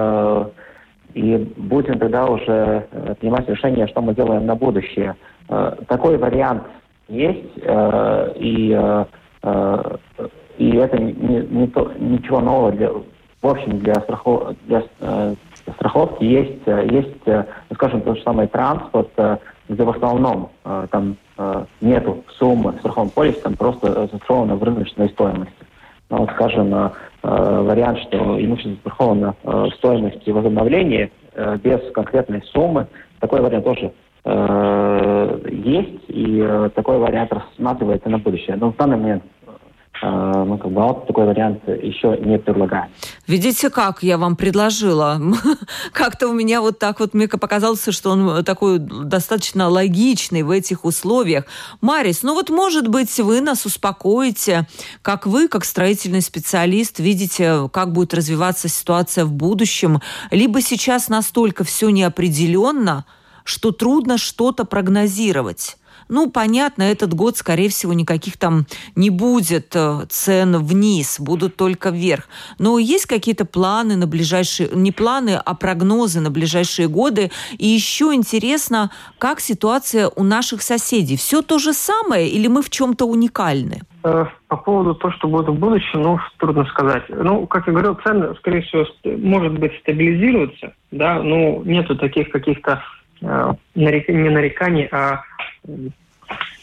и 1.15 1.53
будем 1.57 2.01
тогда 2.01 2.27
уже 2.27 2.89
э, 2.91 3.15
принимать 3.21 3.49
решение, 3.49 3.87
что 3.87 4.03
мы 4.03 4.13
делаем 4.15 4.45
на 4.45 4.57
будущее. 4.57 5.15
Такой 5.87 6.19
вариант 6.19 6.65
есть, 7.07 7.57
и, 7.57 9.05
и 10.59 10.77
это 10.77 10.99
не, 10.99 11.47
не 11.47 11.67
то, 11.69 11.93
ничего 11.97 12.41
нового 12.41 12.73
для, 12.73 12.91
в 13.43 13.49
общем, 13.49 13.81
для, 13.81 13.95
страхов, 13.97 14.55
для 14.67 14.85
э, 15.01 15.35
страховки 15.75 16.25
есть, 16.25 16.63
э, 16.67 16.87
есть, 16.91 17.27
э, 17.27 17.45
скажем, 17.75 18.01
тот 18.03 18.17
же 18.17 18.23
самый 18.23 18.47
транспорт, 18.47 19.11
э, 19.17 19.37
где 19.69 19.83
в 19.83 19.91
основном 19.91 20.51
э, 20.65 20.87
там 20.91 21.17
э, 21.37 21.65
нету 21.81 22.25
суммы 22.39 22.73
в 22.73 22.79
страховом 22.79 23.11
полисе, 23.11 23.41
там 23.41 23.57
просто 23.57 23.93
застраховано 23.93 24.57
в 24.57 24.63
рыночной 24.63 25.09
стоимости. 25.11 25.55
Ну, 26.09 26.19
вот, 26.19 26.31
скажем, 26.31 26.73
э, 26.75 26.91
вариант, 27.23 27.99
что 28.01 28.19
имущество 28.41 28.75
застраховано 28.75 29.35
э, 29.43 29.67
стоимости 29.77 30.31
возобновления 30.31 31.11
э, 31.35 31.59
без 31.63 31.81
конкретной 31.93 32.43
суммы, 32.53 32.87
такой 33.19 33.41
вариант 33.41 33.65
тоже 33.65 33.93
э, 34.25 35.39
есть, 35.51 36.05
и 36.09 36.41
э, 36.41 36.71
такой 36.75 36.99
вариант 36.99 37.33
рассматривается 37.33 38.09
на 38.09 38.19
будущее. 38.19 38.57
Но 38.57 38.71
в 38.71 38.77
данный 38.77 38.99
момент 38.99 39.25
ну, 40.03 40.59
как 40.59 40.71
бы 40.71 40.83
вот 40.83 41.07
такой 41.07 41.27
вариант 41.27 41.67
еще 41.69 42.19
не 42.19 42.39
предлагаю. 42.39 42.89
Видите, 43.29 43.71
как 43.71 44.03
я 44.03 44.19
вам 44.19 44.35
предложила? 44.35 45.21
Как-то 45.93 46.29
у 46.29 46.33
меня 46.33 46.61
вот 46.61 46.79
так 46.79 46.99
вот, 46.99 47.15
мне 47.15 47.29
показалось, 47.29 47.87
что 47.89 48.11
он 48.11 48.45
такой 48.45 48.79
достаточно 48.79 49.69
логичный 49.69 50.43
в 50.43 50.51
этих 50.51 50.85
условиях. 50.85 51.45
Марис, 51.81 52.23
ну 52.23 52.35
вот, 52.35 52.51
может 52.51 52.89
быть, 52.89 53.17
вы 53.21 53.41
нас 53.41 53.65
успокоите, 53.65 54.67
как 55.03 55.27
вы, 55.27 55.47
как 55.47 55.65
строительный 55.65 56.21
специалист, 56.21 56.99
видите, 56.99 57.69
как 57.73 57.93
будет 57.93 58.13
развиваться 58.13 58.69
ситуация 58.69 59.25
в 59.25 59.33
будущем, 59.33 60.01
либо 60.31 60.61
сейчас 60.61 61.09
настолько 61.09 61.63
все 61.63 61.91
неопределенно, 61.91 63.05
что 63.45 63.71
трудно 63.71 64.19
что-то 64.19 64.65
прогнозировать. 64.65 65.77
Ну, 66.13 66.31
понятно, 66.31 66.83
этот 66.83 67.15
год, 67.15 67.39
скорее 67.39 67.71
всего, 67.71 67.95
никаких 67.95 68.37
там 68.37 68.67
не 68.95 69.09
будет 69.09 69.75
э, 69.75 70.05
цен 70.11 70.59
вниз, 70.59 71.19
будут 71.19 71.57
только 71.57 71.89
вверх. 71.89 72.29
Но 72.59 72.79
есть 72.79 73.07
какие-то 73.07 73.47
планы 73.47 73.97
на 73.97 74.07
ближайшие, 74.07 74.69
не 74.75 74.93
планы, 74.93 75.41
а 75.43 75.55
прогнозы 75.55 76.21
на 76.21 76.31
ближайшие 76.31 76.87
годы. 76.87 77.31
И 77.57 77.67
еще 77.67 78.13
интересно, 78.13 78.91
как 79.17 79.41
ситуация 79.41 80.11
у 80.15 80.23
наших 80.23 80.61
соседей. 80.61 81.17
Все 81.17 81.41
то 81.41 81.59
же 81.59 81.73
самое 81.73 82.29
или 82.29 82.47
мы 82.47 82.61
в 82.61 82.69
чем-то 82.69 83.07
уникальны? 83.07 83.81
Э, 84.05 84.27
по 84.49 84.59
поводу 84.59 84.95
того, 84.95 85.15
что 85.15 85.29
будет 85.29 85.49
в 85.49 85.55
будущем, 85.55 86.03
ну, 86.03 86.19
трудно 86.37 86.67
сказать. 86.67 87.05
Ну, 87.09 87.47
как 87.47 87.67
я 87.67 87.73
говорил, 87.73 87.95
цены, 88.05 88.35
скорее 88.35 88.61
всего, 88.61 88.85
может 89.17 89.59
быть, 89.59 89.73
стабилизируются, 89.81 90.75
да, 90.91 91.23
но 91.23 91.63
нету 91.65 91.97
таких 91.97 92.29
каких-то 92.29 92.83
э, 93.23 93.53
нарек... 93.75 94.11
не 94.11 94.29
нареканий, 94.29 94.91
а 94.93 95.23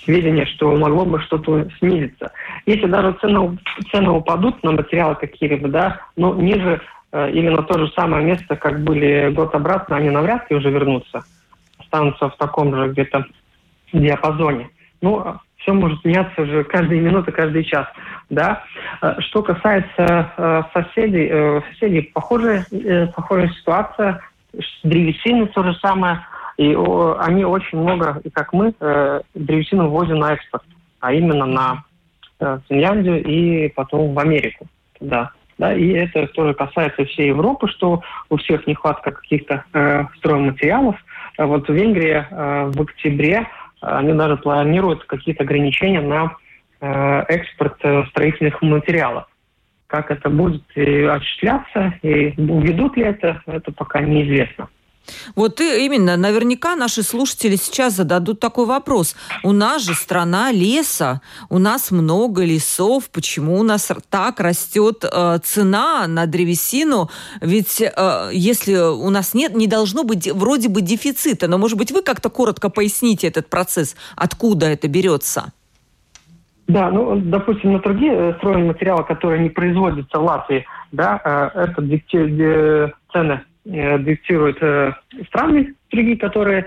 сведения, 0.03 0.45
что 0.45 0.75
могло 0.75 1.05
бы 1.05 1.19
что-то 1.21 1.67
снизиться. 1.79 2.31
Если 2.65 2.87
даже 2.87 3.13
цены, 3.21 3.57
цены 3.91 4.11
упадут 4.11 4.63
на 4.63 4.71
материалы 4.71 5.15
какие-либо, 5.15 5.67
да, 5.67 6.01
но 6.15 6.33
ниже 6.35 6.81
э, 7.11 7.41
на 7.41 7.63
то 7.63 7.79
же 7.79 7.91
самое 7.93 8.25
место, 8.25 8.55
как 8.55 8.83
были 8.83 9.31
год 9.31 9.53
обратно, 9.55 9.97
они 9.97 10.09
навряд 10.09 10.49
ли 10.49 10.57
уже 10.57 10.69
вернутся. 10.69 11.23
Останутся 11.77 12.29
в 12.29 12.37
таком 12.37 12.75
же 12.75 12.89
где-то 12.89 13.25
диапазоне. 13.93 14.69
Ну, 15.01 15.19
а 15.19 15.39
все 15.57 15.73
может 15.73 16.03
меняться 16.05 16.41
уже 16.41 16.63
каждые 16.63 17.01
минуты, 17.01 17.31
каждый 17.31 17.63
час. 17.63 17.87
Да? 18.29 18.63
Э, 19.01 19.15
что 19.19 19.43
касается 19.43 20.31
э, 20.37 20.63
соседей, 20.73 21.29
э, 21.31 21.61
соседей 21.71 22.01
похожая, 22.13 22.65
похожая 23.15 23.49
ситуация. 23.49 24.21
Древесины 24.83 25.45
то 25.47 25.63
же 25.63 25.73
самое– 25.75 26.21
и 26.59 26.75
о, 26.75 27.15
они 27.19 27.45
очень 27.45 27.77
много, 27.77 28.19
и 28.25 28.29
как 28.29 28.51
мы, 28.51 28.73
э, 28.77 29.21
древесину 29.33 29.87
ввозим 29.87 30.17
на 30.17 30.33
экспорт, 30.33 30.63
а 30.99 31.13
именно 31.13 31.45
на 31.45 31.83
э, 32.41 32.59
Финляндию 32.67 33.23
и 33.23 33.69
потом 33.69 34.13
в 34.13 34.19
Америку. 34.19 34.67
Да. 34.99 35.31
Да, 35.57 35.73
и 35.73 35.89
это 35.91 36.27
тоже 36.27 36.53
касается 36.53 37.05
всей 37.05 37.27
Европы, 37.27 37.69
что 37.69 38.01
у 38.29 38.35
всех 38.35 38.67
нехватка 38.67 39.11
каких-то 39.11 39.63
э, 39.71 40.03
стройматериалов. 40.17 40.97
А 41.37 41.45
вот 41.45 41.69
в 41.69 41.73
Венгрии 41.73 42.25
э, 42.29 42.65
в 42.65 42.81
октябре 42.81 43.37
э, 43.37 43.45
они 43.79 44.11
даже 44.11 44.35
планируют 44.35 45.05
какие-то 45.05 45.43
ограничения 45.43 46.01
на 46.01 46.35
э, 46.81 47.23
экспорт 47.29 47.77
э, 47.83 48.03
строительных 48.09 48.61
материалов. 48.61 49.27
Как 49.87 50.11
это 50.11 50.29
будет 50.29 50.63
и 50.75 51.03
осуществляться, 51.03 51.93
и 52.01 52.33
уведут 52.37 52.97
ли 52.97 53.03
это, 53.03 53.41
это 53.47 53.71
пока 53.71 54.01
неизвестно. 54.01 54.67
Вот 55.35 55.61
и 55.61 55.85
именно, 55.85 56.17
наверняка 56.17 56.75
наши 56.75 57.03
слушатели 57.03 57.55
сейчас 57.55 57.95
зададут 57.95 58.39
такой 58.39 58.65
вопрос. 58.65 59.15
У 59.43 59.51
нас 59.51 59.83
же 59.83 59.93
страна 59.93 60.51
леса, 60.51 61.21
у 61.49 61.59
нас 61.59 61.91
много 61.91 62.43
лесов, 62.43 63.09
почему 63.09 63.59
у 63.59 63.63
нас 63.63 63.91
так 64.09 64.39
растет 64.39 65.03
э, 65.03 65.39
цена 65.43 66.07
на 66.07 66.25
древесину? 66.25 67.09
Ведь 67.41 67.81
э, 67.81 68.29
если 68.33 68.75
у 68.75 69.09
нас 69.09 69.33
нет, 69.33 69.55
не 69.55 69.67
должно 69.67 70.03
быть 70.03 70.31
вроде 70.31 70.69
бы 70.69 70.81
дефицита, 70.81 71.47
но, 71.47 71.57
может 71.57 71.77
быть, 71.77 71.91
вы 71.91 72.01
как-то 72.01 72.29
коротко 72.29 72.69
поясните 72.69 73.27
этот 73.27 73.49
процесс, 73.49 73.95
откуда 74.15 74.67
это 74.67 74.87
берется? 74.87 75.53
Да, 76.67 76.91
ну, 76.91 77.19
допустим, 77.19 77.73
на 77.73 77.79
другие 77.79 78.13
э, 78.13 78.33
стройматериалы, 78.37 79.03
которые 79.03 79.41
не 79.41 79.49
производятся 79.49 80.19
в 80.19 80.23
Латвии, 80.23 80.65
да, 80.91 81.19
э, 81.55 81.61
это 81.61 81.81
цены 83.11 83.41
диктируют 83.69 84.57
э, 84.61 84.93
страны 85.27 85.75
другие, 85.91 86.17
которые 86.17 86.65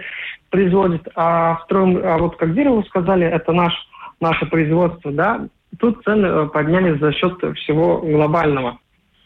производят, 0.50 1.06
а, 1.14 1.56
втором, 1.64 1.98
а 2.02 2.18
вот 2.18 2.36
как 2.36 2.54
Дерево 2.54 2.82
сказали, 2.82 3.26
это 3.26 3.52
наш, 3.52 3.72
наше 4.20 4.46
производство, 4.46 5.10
да, 5.10 5.46
тут 5.78 6.02
цены 6.04 6.26
э, 6.26 6.46
поднялись 6.46 7.00
за 7.00 7.12
счет 7.12 7.38
всего 7.56 7.98
глобального 7.98 8.78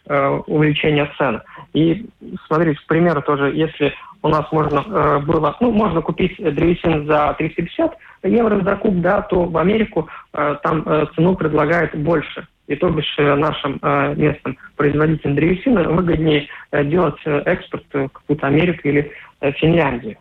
э, 0.06 0.40
увеличения 0.46 1.10
цен. 1.18 1.42
И 1.74 2.06
смотрите, 2.46 2.80
к 2.80 2.86
примеру, 2.86 3.22
тоже, 3.22 3.52
если 3.54 3.92
у 4.22 4.28
нас 4.28 4.50
можно 4.52 4.84
э, 4.86 5.18
было, 5.20 5.56
ну, 5.60 5.70
можно 5.72 6.00
купить 6.00 6.36
древесину 6.36 7.04
за 7.04 7.34
350 7.36 7.96
евро 8.24 8.62
за 8.62 8.76
куб, 8.76 9.00
да, 9.00 9.22
то 9.22 9.44
в 9.44 9.56
Америку 9.58 10.08
э, 10.32 10.56
там 10.62 10.82
э, 10.86 11.06
цену 11.14 11.36
предлагают 11.36 11.94
больше. 11.94 12.46
И 12.66 12.74
то 12.74 12.90
бишь 12.90 13.14
э, 13.18 13.34
нашим 13.34 13.78
э, 13.80 14.14
местным 14.16 14.58
производителям 14.76 15.36
древесины 15.36 15.84
выгоднее 15.84 16.48
э, 16.72 16.84
делать 16.84 17.20
экспорт 17.24 17.84
в 17.92 18.08
какую-то 18.08 18.46
Америку 18.46 18.88
или 18.88 19.12
Финляндию. 19.40 20.16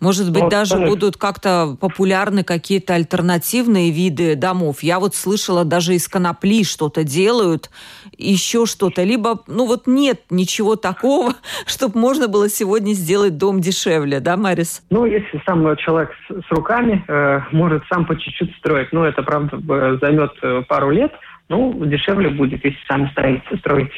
Может 0.00 0.32
быть, 0.32 0.42
вот, 0.42 0.50
даже 0.50 0.74
конечно. 0.74 0.94
будут 0.94 1.16
как-то 1.16 1.76
популярны 1.80 2.44
какие-то 2.44 2.94
альтернативные 2.94 3.90
виды 3.90 4.34
домов. 4.36 4.82
Я 4.82 5.00
вот 5.00 5.14
слышала, 5.14 5.64
даже 5.64 5.94
из 5.94 6.08
конопли 6.08 6.64
что-то 6.64 7.04
делают, 7.04 7.70
еще 8.16 8.66
что-то. 8.66 9.02
Либо, 9.02 9.40
ну 9.46 9.66
вот 9.66 9.86
нет 9.86 10.20
ничего 10.30 10.76
такого, 10.76 11.34
чтобы 11.66 11.98
можно 11.98 12.28
было 12.28 12.48
сегодня 12.48 12.92
сделать 12.92 13.36
дом 13.38 13.60
дешевле, 13.60 14.20
да, 14.20 14.36
Марис? 14.36 14.82
Ну, 14.90 15.04
если 15.04 15.42
сам 15.46 15.76
человек 15.76 16.10
с, 16.28 16.46
с 16.46 16.50
руками 16.50 17.04
э, 17.08 17.40
может 17.52 17.82
сам 17.90 18.06
по 18.06 18.18
чуть-чуть 18.18 18.54
строить, 18.56 18.92
ну, 18.92 19.04
это, 19.04 19.22
правда, 19.22 19.58
займет 20.00 20.32
э, 20.42 20.62
пару 20.68 20.90
лет, 20.90 21.12
ну, 21.48 21.84
дешевле 21.84 22.30
будет, 22.30 22.64
если 22.64 22.78
сами 22.88 23.08
строите, 23.12 23.56
строите, 23.58 23.92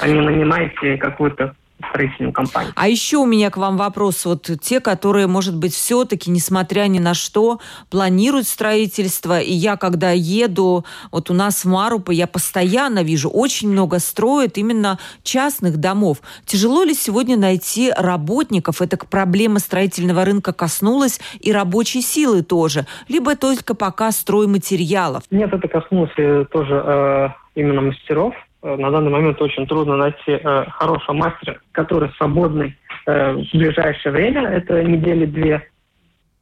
а 0.00 0.08
не 0.08 0.20
нанимаете 0.20 0.96
какую-то 0.96 1.54
строительную 1.90 2.32
компанию. 2.32 2.72
А 2.76 2.88
еще 2.88 3.18
у 3.18 3.26
меня 3.26 3.50
к 3.50 3.56
вам 3.56 3.76
вопрос. 3.76 4.24
Вот 4.24 4.50
те, 4.60 4.80
которые, 4.80 5.26
может 5.26 5.56
быть, 5.56 5.74
все-таки, 5.74 6.30
несмотря 6.30 6.82
ни 6.88 6.98
на 6.98 7.14
что, 7.14 7.60
планируют 7.90 8.46
строительство. 8.46 9.40
И 9.40 9.52
я, 9.52 9.76
когда 9.76 10.10
еду, 10.10 10.84
вот 11.10 11.30
у 11.30 11.34
нас 11.34 11.64
в 11.64 11.68
Марупе, 11.68 12.14
я 12.14 12.26
постоянно 12.26 13.02
вижу, 13.02 13.28
очень 13.28 13.70
много 13.70 13.98
строят 13.98 14.58
именно 14.58 14.98
частных 15.22 15.78
домов. 15.78 16.18
Тяжело 16.44 16.82
ли 16.82 16.94
сегодня 16.94 17.36
найти 17.36 17.92
работников? 17.96 18.82
Это 18.82 18.96
проблема 18.96 19.58
строительного 19.58 20.24
рынка 20.24 20.52
коснулась 20.52 21.20
и 21.40 21.52
рабочей 21.52 22.02
силы 22.02 22.42
тоже. 22.42 22.86
Либо 23.08 23.36
только 23.36 23.74
пока 23.74 24.10
стройматериалов? 24.12 25.24
Нет, 25.30 25.52
это 25.52 25.68
коснулось 25.68 26.12
тоже 26.50 26.82
э, 26.84 27.28
именно 27.54 27.82
мастеров 27.82 28.34
Э, 28.38 28.47
на 28.62 28.90
данный 28.90 29.10
момент 29.10 29.40
очень 29.40 29.66
трудно 29.66 29.96
найти 29.96 30.32
э, 30.32 30.64
хорошего 30.70 31.14
мастера, 31.14 31.60
который 31.72 32.10
свободный 32.16 32.76
э, 33.06 33.32
в 33.32 33.56
ближайшее 33.56 34.12
время, 34.12 34.48
это 34.48 34.82
недели 34.82 35.26
две, 35.26 35.68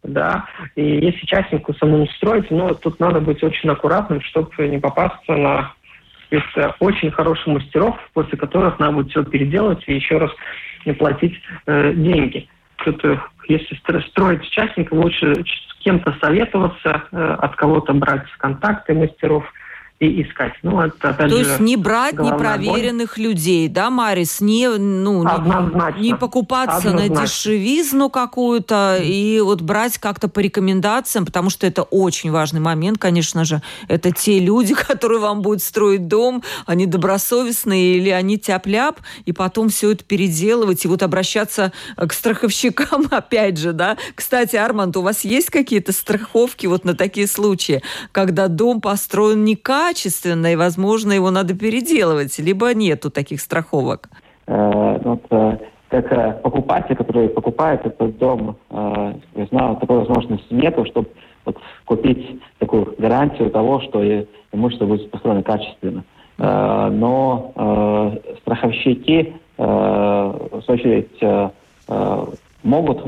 да, 0.02 0.46
и 0.76 0.82
если 0.82 1.26
частнику 1.26 1.74
самому 1.74 2.06
строить, 2.08 2.50
но 2.50 2.72
тут 2.74 3.00
надо 3.00 3.20
быть 3.20 3.42
очень 3.42 3.68
аккуратным, 3.68 4.22
чтобы 4.22 4.50
не 4.68 4.78
попасться 4.78 5.32
на 5.32 5.74
это 6.30 6.74
очень 6.80 7.10
хороших 7.10 7.46
мастеров, 7.48 7.96
после 8.14 8.38
которых 8.38 8.78
надо 8.78 8.94
будет 8.94 9.10
все 9.10 9.22
переделать 9.22 9.84
и 9.86 9.94
еще 9.94 10.18
раз 10.18 10.30
не 10.84 10.92
платить 10.92 11.34
э, 11.66 11.92
деньги. 11.92 12.48
Тут, 12.76 13.04
э, 13.04 13.18
если 13.48 13.76
строить 14.08 14.48
частника, 14.50 14.94
лучше 14.94 15.34
с 15.34 15.74
кем-то 15.84 16.16
советоваться, 16.20 17.04
э, 17.12 17.36
от 17.40 17.54
кого-то 17.56 17.92
брать 17.92 18.24
контакты 18.38 18.94
мастеров– 18.94 19.44
и 19.98 20.22
искать. 20.22 20.52
Ну, 20.62 20.80
это, 20.80 21.10
опять 21.10 21.30
То 21.30 21.42
же, 21.42 21.48
есть 21.48 21.60
не 21.60 21.76
брать 21.76 22.18
непроверенных 22.18 23.16
боль. 23.16 23.24
людей, 23.24 23.68
да, 23.68 23.88
Марис? 23.88 24.42
Не, 24.42 24.68
ну, 24.68 25.24
не, 25.24 26.02
не 26.02 26.14
покупаться 26.14 26.88
Однозначно. 26.88 27.14
на 27.14 27.22
дешевизну 27.22 28.10
какую-то 28.10 28.98
и 29.02 29.40
вот 29.40 29.62
брать 29.62 29.96
как-то 29.96 30.28
по 30.28 30.40
рекомендациям, 30.40 31.24
потому 31.24 31.48
что 31.48 31.66
это 31.66 31.82
очень 31.82 32.30
важный 32.30 32.60
момент, 32.60 32.98
конечно 32.98 33.46
же. 33.46 33.62
Это 33.88 34.12
те 34.12 34.38
люди, 34.38 34.74
которые 34.88 35.18
вам 35.18 35.40
будут 35.40 35.62
строить 35.62 36.08
дом, 36.08 36.42
они 36.66 36.84
добросовестные 36.84 37.96
или 37.96 38.10
они 38.10 38.36
тяп-ляп, 38.36 39.00
и 39.24 39.32
потом 39.32 39.70
все 39.70 39.92
это 39.92 40.04
переделывать 40.04 40.84
и 40.84 40.88
вот 40.88 41.02
обращаться 41.02 41.72
к 41.96 42.12
страховщикам 42.12 43.06
опять 43.10 43.56
же, 43.56 43.72
да. 43.72 43.96
Кстати, 44.14 44.56
Арманд, 44.56 44.94
у 44.98 45.00
вас 45.00 45.24
есть 45.24 45.48
какие-то 45.48 45.92
страховки 45.92 46.66
вот 46.66 46.84
на 46.84 46.94
такие 46.94 47.26
случаи, 47.26 47.82
когда 48.12 48.48
дом 48.48 48.82
построен 48.82 49.42
некачественно, 49.86 50.42
качественно, 50.46 50.52
и, 50.52 50.56
возможно, 50.56 51.12
его 51.12 51.30
надо 51.30 51.54
переделывать, 51.54 52.38
либо 52.38 52.74
нету 52.74 53.10
таких 53.10 53.40
страховок? 53.40 54.08
Э, 54.46 54.98
вот, 55.02 55.22
э, 55.30 55.58
как 55.88 56.12
э, 56.12 56.32
покупатель, 56.42 56.96
который 56.96 57.28
покупает 57.28 57.86
этот 57.86 58.18
дом, 58.18 58.56
я 58.70 59.46
знаю, 59.50 59.76
такой 59.76 59.98
возможности 59.98 60.52
нету, 60.52 60.84
чтобы 60.84 61.08
вот, 61.44 61.56
купить 61.84 62.40
такую 62.58 62.94
гарантию 62.98 63.50
того, 63.50 63.80
что 63.80 64.02
имущество 64.52 64.86
будет 64.86 65.10
построено 65.10 65.42
качественно. 65.42 66.04
Но 66.38 67.52
страховщики, 68.42 69.32
в 69.56 70.62
свою 70.64 70.80
очередь, 70.80 71.52
могут 72.62 73.02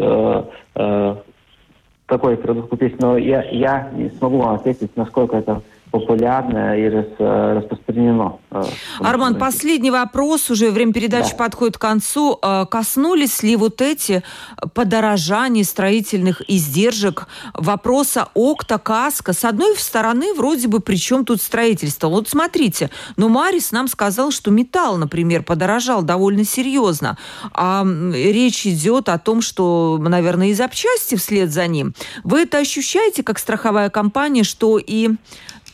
такой 2.07 2.37
продукт 2.37 2.71
купить, 2.71 2.99
но 3.03 3.19
я, 3.19 3.43
я 3.51 3.91
не 3.93 4.09
смогу 4.11 4.38
вам 4.38 4.55
ответить, 4.55 4.97
насколько 4.97 5.37
это 5.37 5.61
популярно 5.90 6.79
и 6.79 6.88
рас, 6.88 7.07
распространено. 7.18 8.38
Арман, 9.01 9.37
последний 9.37 9.90
вопрос, 9.90 10.51
уже 10.51 10.70
время 10.70 10.92
передачи 10.92 11.31
да. 11.31 11.37
подходит 11.37 11.79
к 11.79 11.81
концу. 11.81 12.38
Коснулись 12.70 13.42
ли 13.42 13.57
вот 13.57 13.81
эти 13.81 14.22
подорожания 14.74 15.64
строительных 15.64 16.42
издержек 16.48 17.27
вопроса 17.55 18.29
окта, 18.35 18.79
каска? 18.79 19.33
С 19.33 19.44
одной 19.44 19.77
стороны, 19.77 20.35
вроде 20.35 20.68
бы, 20.68 20.81
при 20.81 20.96
чем 20.96 21.24
тут 21.24 21.40
строительство? 21.40 22.09
Вот 22.09 22.29
смотрите, 22.29 22.90
но 23.16 23.29
Марис 23.29 23.72
нам 23.72 23.88
сказал, 23.88 24.31
что 24.31 24.51
металл, 24.51 24.96
например, 24.96 25.42
подорожал 25.42 26.03
довольно 26.03 26.44
серьезно. 26.44 27.16
А 27.53 27.85
речь 28.12 28.66
идет 28.66 29.09
о 29.09 29.18
том, 29.18 29.40
что, 29.40 29.98
наверное, 30.01 30.48
и 30.48 30.55
запчасти 30.55 31.16
вслед 31.16 31.51
за 31.51 31.66
ним. 31.66 31.94
Вы 32.24 32.42
это 32.42 32.59
ощущаете 32.59 33.22
как 33.22 33.38
страховая 33.38 33.90
компания, 33.90 34.44
что 34.44 34.79
и 34.79 35.11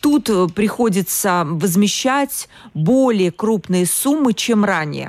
тут 0.05 0.29
э, 0.29 0.47
приходится 0.55 1.45
возмещать 1.47 2.49
более 2.75 3.33
крупные 3.33 3.87
суммы, 3.87 4.35
чем 4.35 4.65
ранее? 4.65 5.09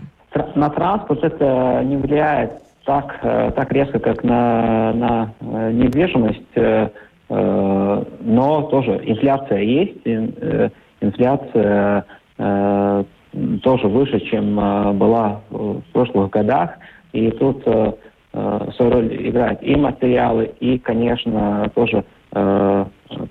На 0.56 0.70
транспорт 0.70 1.22
это 1.22 1.82
не 1.84 1.98
влияет 1.98 2.52
так, 2.86 3.20
э, 3.22 3.52
так 3.56 3.74
резко, 3.74 4.00
как 4.00 4.24
на, 4.24 4.94
на 4.94 5.34
э, 5.42 5.72
недвижимость, 5.74 6.42
но 7.28 8.62
тоже 8.70 9.02
инфляция 9.04 9.62
есть, 9.62 9.98
инфляция 11.02 12.06
тоже 12.38 13.88
выше, 13.88 14.20
чем 14.30 14.56
была 15.00 15.42
в 15.50 15.82
прошлых 15.92 16.30
годах, 16.30 16.70
и 17.14 17.32
тут 17.32 17.64
свою 17.64 18.92
роль 18.92 19.28
играют 19.28 19.64
и 19.64 19.76
материалы, 19.76 20.54
и, 20.60 20.78
конечно, 20.78 21.72
тоже 21.74 22.04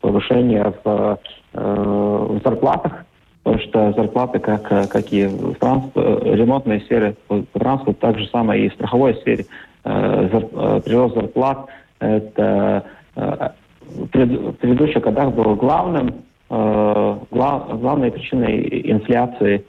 повышение 0.00 0.72
в 0.84 1.18
Э, 1.56 2.26
в 2.30 2.40
зарплатах, 2.42 3.04
потому 3.44 3.62
что 3.62 3.92
зарплаты, 3.92 4.40
как, 4.40 4.66
как 4.66 5.12
и 5.12 5.26
в 5.26 5.54
транс, 5.54 5.84
ремонтной 5.94 6.80
сфере, 6.80 7.14
по 7.28 7.44
транспорту, 7.52 8.00
так 8.00 8.18
же 8.18 8.26
самое 8.26 8.66
и 8.66 8.68
в 8.68 8.74
страховой 8.74 9.14
сфере. 9.14 9.46
Э, 9.84 10.80
прирост 10.84 11.14
зарплат– 11.14 11.66
это 12.00 12.84
э, 13.14 13.48
в 13.86 14.06
предыдущих 14.08 15.00
годах 15.02 15.32
был 15.32 15.54
главным, 15.54 16.24
главной 16.48 18.10
причиной 18.10 18.90
инфляции. 18.90 19.62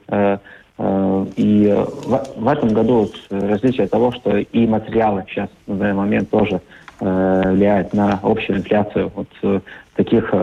И 1.36 1.86
в 2.38 2.48
этом 2.48 2.70
году 2.70 3.10
различие 3.30 3.88
того, 3.88 4.12
что 4.14 4.38
и 4.38 4.66
материалы 4.66 5.26
сейчас 5.28 5.50
на 5.68 5.76
данный 5.76 5.94
момент 5.94 6.30
тоже 6.30 6.62
влияют 7.00 7.94
на 7.94 8.20
общую 8.24 8.60
инфляцию. 8.60 9.12
Вот 9.14 9.64
таких 9.96 10.34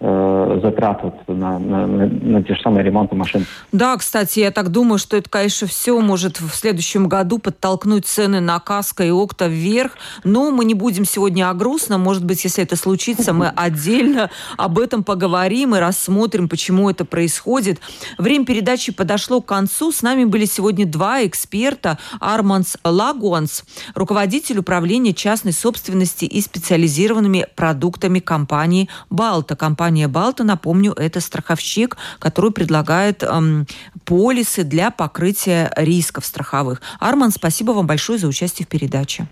Э, 0.00 0.60
затрат 0.62 1.00
вот 1.02 1.14
на, 1.26 1.58
на, 1.58 1.84
на, 1.88 2.06
на 2.06 2.42
те 2.44 2.54
же 2.54 2.60
самые 2.62 2.84
ремонты 2.84 3.16
машин. 3.16 3.44
Да, 3.72 3.96
кстати, 3.96 4.38
я 4.38 4.52
так 4.52 4.68
думаю, 4.68 4.96
что 4.96 5.16
это, 5.16 5.28
конечно, 5.28 5.66
все 5.66 6.00
может 6.00 6.40
в 6.40 6.54
следующем 6.54 7.08
году 7.08 7.40
подтолкнуть 7.40 8.06
цены 8.06 8.38
на 8.38 8.60
каска 8.60 9.02
и 9.02 9.10
окта 9.10 9.48
вверх. 9.48 9.96
Но 10.22 10.52
мы 10.52 10.64
не 10.66 10.74
будем 10.74 11.04
сегодня 11.04 11.50
о 11.50 11.54
грустном. 11.54 12.02
Может 12.02 12.24
быть, 12.24 12.44
если 12.44 12.62
это 12.62 12.76
случится, 12.76 13.32
мы 13.32 13.48
отдельно 13.48 14.30
об 14.56 14.78
этом 14.78 15.02
поговорим 15.02 15.74
и 15.74 15.80
рассмотрим, 15.80 16.48
почему 16.48 16.88
это 16.88 17.04
происходит. 17.04 17.80
Время 18.18 18.44
передачи 18.44 18.92
подошло 18.92 19.40
к 19.40 19.46
концу. 19.46 19.90
С 19.90 20.02
нами 20.02 20.26
были 20.26 20.44
сегодня 20.44 20.86
два 20.86 21.26
эксперта. 21.26 21.98
Арманс 22.20 22.76
Лагуанс, 22.84 23.64
руководитель 23.96 24.58
управления 24.58 25.12
частной 25.12 25.52
собственности 25.52 26.24
и 26.24 26.40
специализированными 26.40 27.46
продуктами 27.56 28.20
компании 28.20 28.88
«Балта». 29.10 29.56
Компания 29.56 29.87
компания 29.88 30.06
«Балта», 30.06 30.44
напомню, 30.44 30.92
это 30.92 31.18
страховщик, 31.20 31.96
который 32.18 32.50
предлагает 32.50 33.22
эм, 33.22 33.66
полисы 34.04 34.62
для 34.62 34.90
покрытия 34.90 35.72
рисков 35.76 36.26
страховых. 36.26 36.82
Арман, 37.00 37.30
спасибо 37.30 37.72
вам 37.72 37.86
большое 37.86 38.18
за 38.18 38.26
участие 38.26 38.66
в 38.66 38.68
передаче. 38.68 39.28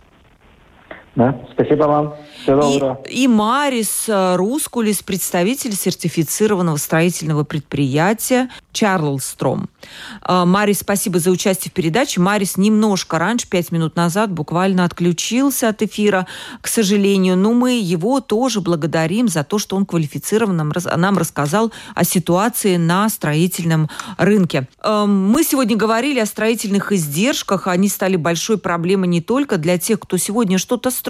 Да, 1.16 1.34
спасибо 1.50 1.84
вам. 1.84 2.14
Всего 2.42 2.60
доброго. 2.60 3.00
И, 3.08 3.24
и 3.24 3.28
Марис 3.28 4.04
э, 4.06 4.36
Рускулис, 4.36 5.02
представитель 5.02 5.74
сертифицированного 5.74 6.76
строительного 6.76 7.42
предприятия 7.42 8.50
Чарлстром. 8.72 9.70
Э, 10.28 10.44
Марис, 10.44 10.80
спасибо 10.80 11.18
за 11.18 11.30
участие 11.30 11.70
в 11.70 11.72
передаче. 11.72 12.20
Марис 12.20 12.58
немножко 12.58 13.18
раньше, 13.18 13.48
пять 13.48 13.72
минут 13.72 13.96
назад, 13.96 14.30
буквально 14.30 14.84
отключился 14.84 15.70
от 15.70 15.80
эфира, 15.80 16.26
к 16.60 16.68
сожалению. 16.68 17.38
Но 17.38 17.54
мы 17.54 17.78
его 17.80 18.20
тоже 18.20 18.60
благодарим 18.60 19.28
за 19.28 19.42
то, 19.42 19.58
что 19.58 19.76
он 19.76 19.86
квалифицированно 19.86 20.70
нам, 20.96 21.16
рассказал 21.16 21.72
о 21.94 22.04
ситуации 22.04 22.76
на 22.76 23.08
строительном 23.08 23.88
рынке. 24.18 24.68
Э, 24.82 25.06
мы 25.06 25.44
сегодня 25.44 25.78
говорили 25.78 26.20
о 26.20 26.26
строительных 26.26 26.92
издержках. 26.92 27.68
Они 27.68 27.88
стали 27.88 28.16
большой 28.16 28.58
проблемой 28.58 29.08
не 29.08 29.22
только 29.22 29.56
для 29.56 29.78
тех, 29.78 29.98
кто 29.98 30.18
сегодня 30.18 30.58
что-то 30.58 30.90
строит, 30.90 31.05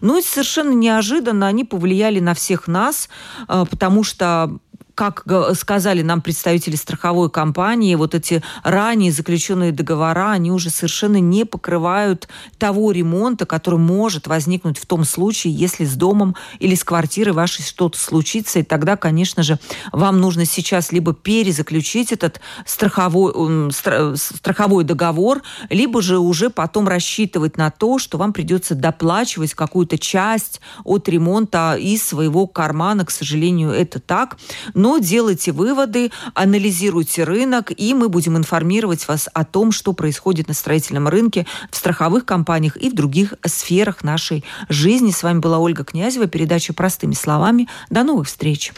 но 0.00 0.18
и 0.18 0.22
совершенно 0.22 0.72
неожиданно 0.72 1.46
они 1.46 1.64
повлияли 1.64 2.20
на 2.20 2.34
всех 2.34 2.68
нас, 2.68 3.08
потому 3.46 4.04
что 4.04 4.58
как 5.00 5.24
сказали 5.54 6.02
нам 6.02 6.20
представители 6.20 6.76
страховой 6.76 7.30
компании, 7.30 7.94
вот 7.94 8.14
эти 8.14 8.42
ранее 8.62 9.10
заключенные 9.10 9.72
договора, 9.72 10.32
они 10.32 10.52
уже 10.52 10.68
совершенно 10.68 11.16
не 11.16 11.46
покрывают 11.46 12.28
того 12.58 12.92
ремонта, 12.92 13.46
который 13.46 13.78
может 13.78 14.26
возникнуть 14.26 14.76
в 14.76 14.84
том 14.84 15.04
случае, 15.04 15.54
если 15.54 15.86
с 15.86 15.94
домом 15.94 16.36
или 16.58 16.74
с 16.74 16.84
квартирой 16.84 17.32
вашей 17.32 17.64
что-то 17.64 17.98
случится. 17.98 18.58
И 18.58 18.62
тогда, 18.62 18.98
конечно 18.98 19.42
же, 19.42 19.58
вам 19.90 20.20
нужно 20.20 20.44
сейчас 20.44 20.92
либо 20.92 21.14
перезаключить 21.14 22.12
этот 22.12 22.42
страховой, 22.66 23.72
страховой 23.72 24.84
договор, 24.84 25.40
либо 25.70 26.02
же 26.02 26.18
уже 26.18 26.50
потом 26.50 26.86
рассчитывать 26.86 27.56
на 27.56 27.70
то, 27.70 27.98
что 27.98 28.18
вам 28.18 28.34
придется 28.34 28.74
доплачивать 28.74 29.54
какую-то 29.54 29.96
часть 29.96 30.60
от 30.84 31.08
ремонта 31.08 31.76
из 31.80 32.02
своего 32.02 32.46
кармана. 32.46 33.06
К 33.06 33.10
сожалению, 33.10 33.70
это 33.70 33.98
так. 33.98 34.36
Но 34.74 34.89
но 34.90 34.98
делайте 34.98 35.52
выводы, 35.52 36.10
анализируйте 36.34 37.22
рынок, 37.22 37.70
и 37.76 37.94
мы 37.94 38.08
будем 38.08 38.36
информировать 38.36 39.06
вас 39.06 39.28
о 39.32 39.44
том, 39.44 39.70
что 39.70 39.92
происходит 39.92 40.48
на 40.48 40.54
строительном 40.54 41.06
рынке, 41.06 41.46
в 41.70 41.76
страховых 41.76 42.26
компаниях 42.26 42.76
и 42.76 42.90
в 42.90 42.94
других 42.96 43.34
сферах 43.46 44.02
нашей 44.02 44.44
жизни. 44.68 45.12
С 45.12 45.22
вами 45.22 45.38
была 45.38 45.60
Ольга 45.60 45.84
Князева, 45.84 46.26
передача 46.26 46.72
«Простыми 46.72 47.14
словами». 47.14 47.68
До 47.88 48.02
новых 48.02 48.26
встреч! 48.26 48.72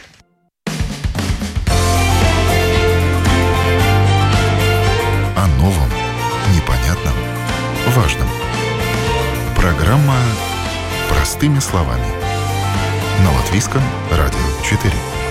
О 5.35 5.47
новом, 5.57 5.89
непонятном, 6.53 7.15
важном. 7.95 8.27
Программа 9.55 10.17
«Простыми 11.09 11.57
словами» 11.57 12.05
на 13.23 13.35
Латвийском 13.35 13.81
радио 14.11 14.37
4. 14.63 15.22